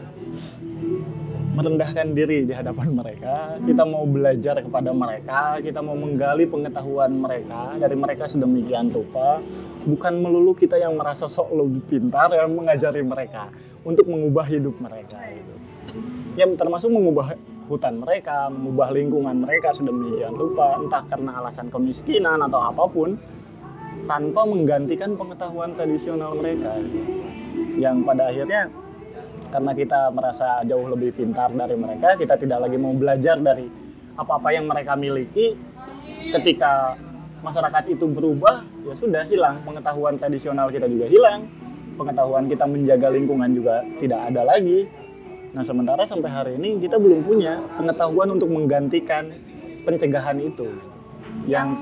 merendahkan 1.58 2.14
diri 2.14 2.46
di 2.46 2.54
hadapan 2.54 2.94
mereka, 2.94 3.58
kita 3.66 3.82
mau 3.82 4.06
belajar 4.06 4.62
kepada 4.62 4.94
mereka, 4.94 5.58
kita 5.58 5.82
mau 5.82 5.98
menggali 5.98 6.46
pengetahuan 6.46 7.10
mereka 7.10 7.74
dari 7.82 7.98
mereka 7.98 8.30
sedemikian 8.30 8.94
rupa, 8.94 9.42
bukan 9.82 10.22
melulu 10.22 10.54
kita 10.54 10.78
yang 10.78 10.94
merasa 10.94 11.26
sok 11.26 11.50
lebih 11.58 11.82
pintar 11.90 12.30
yang 12.38 12.54
mengajari 12.54 13.02
mereka 13.02 13.50
untuk 13.82 14.06
mengubah 14.06 14.46
hidup 14.46 14.78
mereka 14.78 15.18
itu. 15.34 15.56
Yang 16.38 16.62
termasuk 16.62 16.94
mengubah 16.94 17.34
hutan 17.68 18.00
mereka, 18.00 18.48
mengubah 18.48 18.90
lingkungan 18.96 19.44
mereka 19.44 19.76
sedemikian 19.76 20.34
rupa, 20.34 20.80
entah 20.80 21.04
karena 21.08 21.44
alasan 21.44 21.68
kemiskinan 21.68 22.40
atau 22.48 22.64
apa 22.64 22.84
pun, 22.88 23.20
tanpa 24.08 24.48
menggantikan 24.48 25.20
pengetahuan 25.20 25.76
tradisional 25.76 26.32
mereka. 26.34 26.80
Yang 27.78 27.98
pada 28.08 28.24
akhirnya 28.32 28.62
karena 29.52 29.72
kita 29.76 30.02
merasa 30.12 30.48
jauh 30.64 30.88
lebih 30.92 31.12
pintar 31.16 31.52
dari 31.52 31.76
mereka, 31.76 32.16
kita 32.16 32.36
tidak 32.40 32.68
lagi 32.68 32.78
mau 32.80 32.96
belajar 32.96 33.38
dari 33.40 33.68
apa-apa 34.16 34.50
yang 34.56 34.66
mereka 34.66 34.96
miliki. 34.96 35.56
Ketika 36.32 36.96
masyarakat 37.44 37.84
itu 37.92 38.08
berubah, 38.08 38.64
ya 38.88 38.94
sudah 38.96 39.24
hilang 39.28 39.60
pengetahuan 39.64 40.16
tradisional 40.16 40.72
kita 40.72 40.88
juga 40.88 41.08
hilang, 41.08 41.48
pengetahuan 42.00 42.48
kita 42.48 42.64
menjaga 42.68 43.08
lingkungan 43.12 43.52
juga 43.56 43.84
tidak 44.00 44.32
ada 44.32 44.42
lagi. 44.48 44.88
Nah 45.58 45.66
sementara 45.66 46.06
sampai 46.06 46.30
hari 46.30 46.52
ini 46.62 46.78
kita 46.78 47.02
belum 47.02 47.26
punya 47.26 47.58
pengetahuan 47.82 48.30
untuk 48.30 48.46
menggantikan 48.54 49.34
pencegahan 49.90 50.38
itu 50.38 50.70
yang 51.50 51.74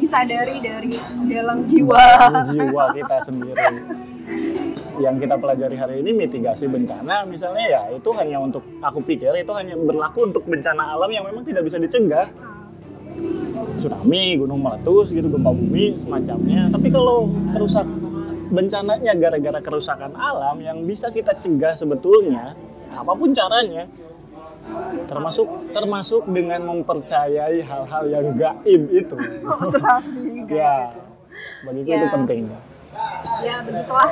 disadari 0.00 0.56
dari 0.64 0.96
dalam 1.28 1.68
jiwa. 1.68 2.00
jiwa 2.48 2.84
kita 2.96 3.16
sendiri. 3.28 3.68
Yang 5.04 5.14
kita 5.20 5.36
pelajari 5.36 5.76
hari 5.76 5.94
ini 6.00 6.16
mitigasi 6.16 6.64
bencana 6.64 7.28
misalnya 7.28 7.64
ya 7.68 7.82
itu 7.92 8.08
hanya 8.16 8.40
untuk 8.40 8.64
aku 8.80 9.04
pikir 9.04 9.36
itu 9.36 9.52
hanya 9.52 9.76
berlaku 9.76 10.24
untuk 10.24 10.48
bencana 10.48 10.96
alam 10.96 11.12
yang 11.12 11.28
memang 11.28 11.44
tidak 11.44 11.68
bisa 11.68 11.76
dicegah. 11.76 12.32
Tsunami 13.76 14.40
gunung 14.40 14.64
meletus 14.64 15.12
gitu 15.12 15.28
gempa 15.28 15.52
bumi 15.52 15.92
semacamnya. 15.92 16.72
Tapi 16.72 16.88
kalau 16.88 17.28
kerusak 17.52 17.84
bencananya 18.48 19.12
gara-gara 19.12 19.60
kerusakan 19.60 20.16
alam 20.16 20.56
yang 20.64 20.88
bisa 20.88 21.12
kita 21.12 21.36
cegah 21.36 21.76
sebetulnya 21.76 22.56
apa 22.90 23.12
pun 23.12 23.30
caranya. 23.30 23.84
Termasuk 25.04 25.48
termasuk 25.70 26.22
dengan 26.28 26.60
mempercayai 26.62 27.60
hal-hal 27.60 28.04
yang 28.06 28.26
gaib 28.34 28.82
itu. 28.90 29.16
Ya 30.48 30.92
bagiku 31.60 31.88
itu 31.88 32.06
Ya. 32.06 32.12
penting. 32.14 32.42
Ya 33.40 33.56
begitulah. 33.62 34.10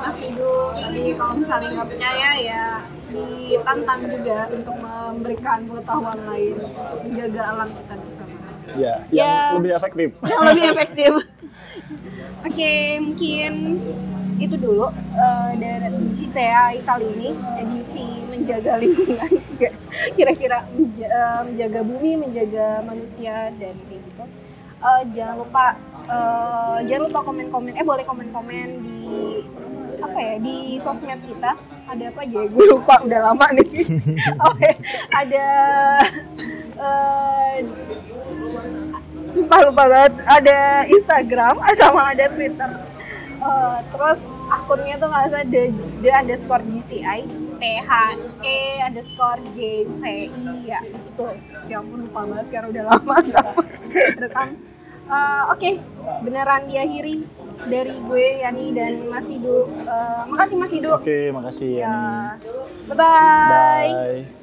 Mas 0.00 0.18
Idu 0.18 0.52
tadi 0.74 1.02
kalau 1.12 1.34
misalnya 1.36 1.68
nggak 1.74 1.88
percaya 1.88 2.28
ya 2.36 2.64
ditantang 3.08 4.00
juga 4.06 4.38
untuk 4.48 4.76
memberikan 4.76 5.58
pengetahuan 5.64 6.18
lain 6.24 6.54
untuk 6.56 6.98
menjaga 7.02 7.42
alam 7.46 7.68
kita 7.70 7.94
bersama. 7.96 8.36
Ya 8.74 8.94
yang 9.08 9.28
Ya. 9.28 9.52
lebih 9.56 9.72
efektif. 9.74 10.08
Yang 10.22 10.42
lebih 10.46 10.64
efektif. 10.72 11.12
Oke 12.40 12.72
mungkin 13.00 13.52
itu 14.38 14.54
dulu 14.54 14.86
eh, 15.18 15.50
dari 15.58 15.90
saya 16.30 16.70
kali 16.86 17.06
ini 17.18 17.30
edisi 17.58 18.06
menjaga 18.30 18.78
lingkungan 18.78 19.30
kira-kira 20.16 20.58
eh, 21.02 21.40
menjaga 21.42 21.80
bumi 21.82 22.12
menjaga 22.14 22.86
manusia 22.86 23.50
dan 23.58 23.74
kayak 23.90 24.00
gitu. 24.06 24.24
Eh, 24.78 25.02
jangan 25.18 25.36
lupa 25.42 25.66
eh, 26.06 26.78
jangan 26.86 27.02
lupa 27.10 27.20
komen-komen 27.26 27.74
eh 27.74 27.82
boleh 27.84 28.04
komen-komen 28.06 28.68
di 28.86 28.98
apa 29.98 30.18
ya 30.22 30.34
di 30.38 30.78
sosmed 30.78 31.20
kita. 31.26 31.52
Ada 31.88 32.12
apa 32.12 32.20
aja 32.20 32.36
ya? 32.44 32.48
gue 32.52 32.64
lupa 32.68 32.94
udah 33.02 33.20
lama 33.32 33.46
nih. 33.58 33.68
Oke, 34.54 34.70
ada 35.10 35.46
eh, 36.78 37.54
lupa 39.34 39.56
lupa 39.66 39.82
banget. 39.88 40.12
Ada 40.22 40.58
Instagram 40.86 41.54
sama 41.74 42.14
ada 42.14 42.24
Twitter 42.30 42.87
Eh, 43.38 43.78
terus 43.94 44.18
akunnya 44.50 44.94
tuh 44.98 45.08
nggak 45.08 45.30
salah 45.30 45.46
the, 45.46 45.62
the 46.02 46.10
underscore 46.10 46.64
GCI 46.66 47.20
T 47.58 47.62
H 47.86 47.92
E 48.42 48.58
underscore 48.82 49.42
J 49.54 49.58
C 49.86 50.02
I 50.26 50.54
ya 50.66 50.82
itu 50.82 51.26
ya 51.70 51.78
ampun 51.78 52.10
lupa 52.10 52.26
banget 52.26 52.46
karena 52.50 52.66
udah 52.74 52.84
lama 52.90 53.16
rekam. 54.18 54.48
Eh, 55.08 55.42
oke 55.54 55.70
beneran 56.26 56.66
diakhiri 56.66 57.14
dari 57.70 57.94
gue 57.94 58.26
Yani 58.42 58.64
dan 58.74 59.06
Mas 59.06 59.26
Idu. 59.30 59.70
Eh, 59.86 60.22
makasih 60.34 60.56
Mas 60.58 60.72
Idu. 60.74 60.90
Oke 60.98 61.18
makasih 61.30 61.70
ya. 61.78 61.86
Ya 61.86 61.96
bye 62.90 62.98
bye 62.98 63.86
bye 63.86 64.37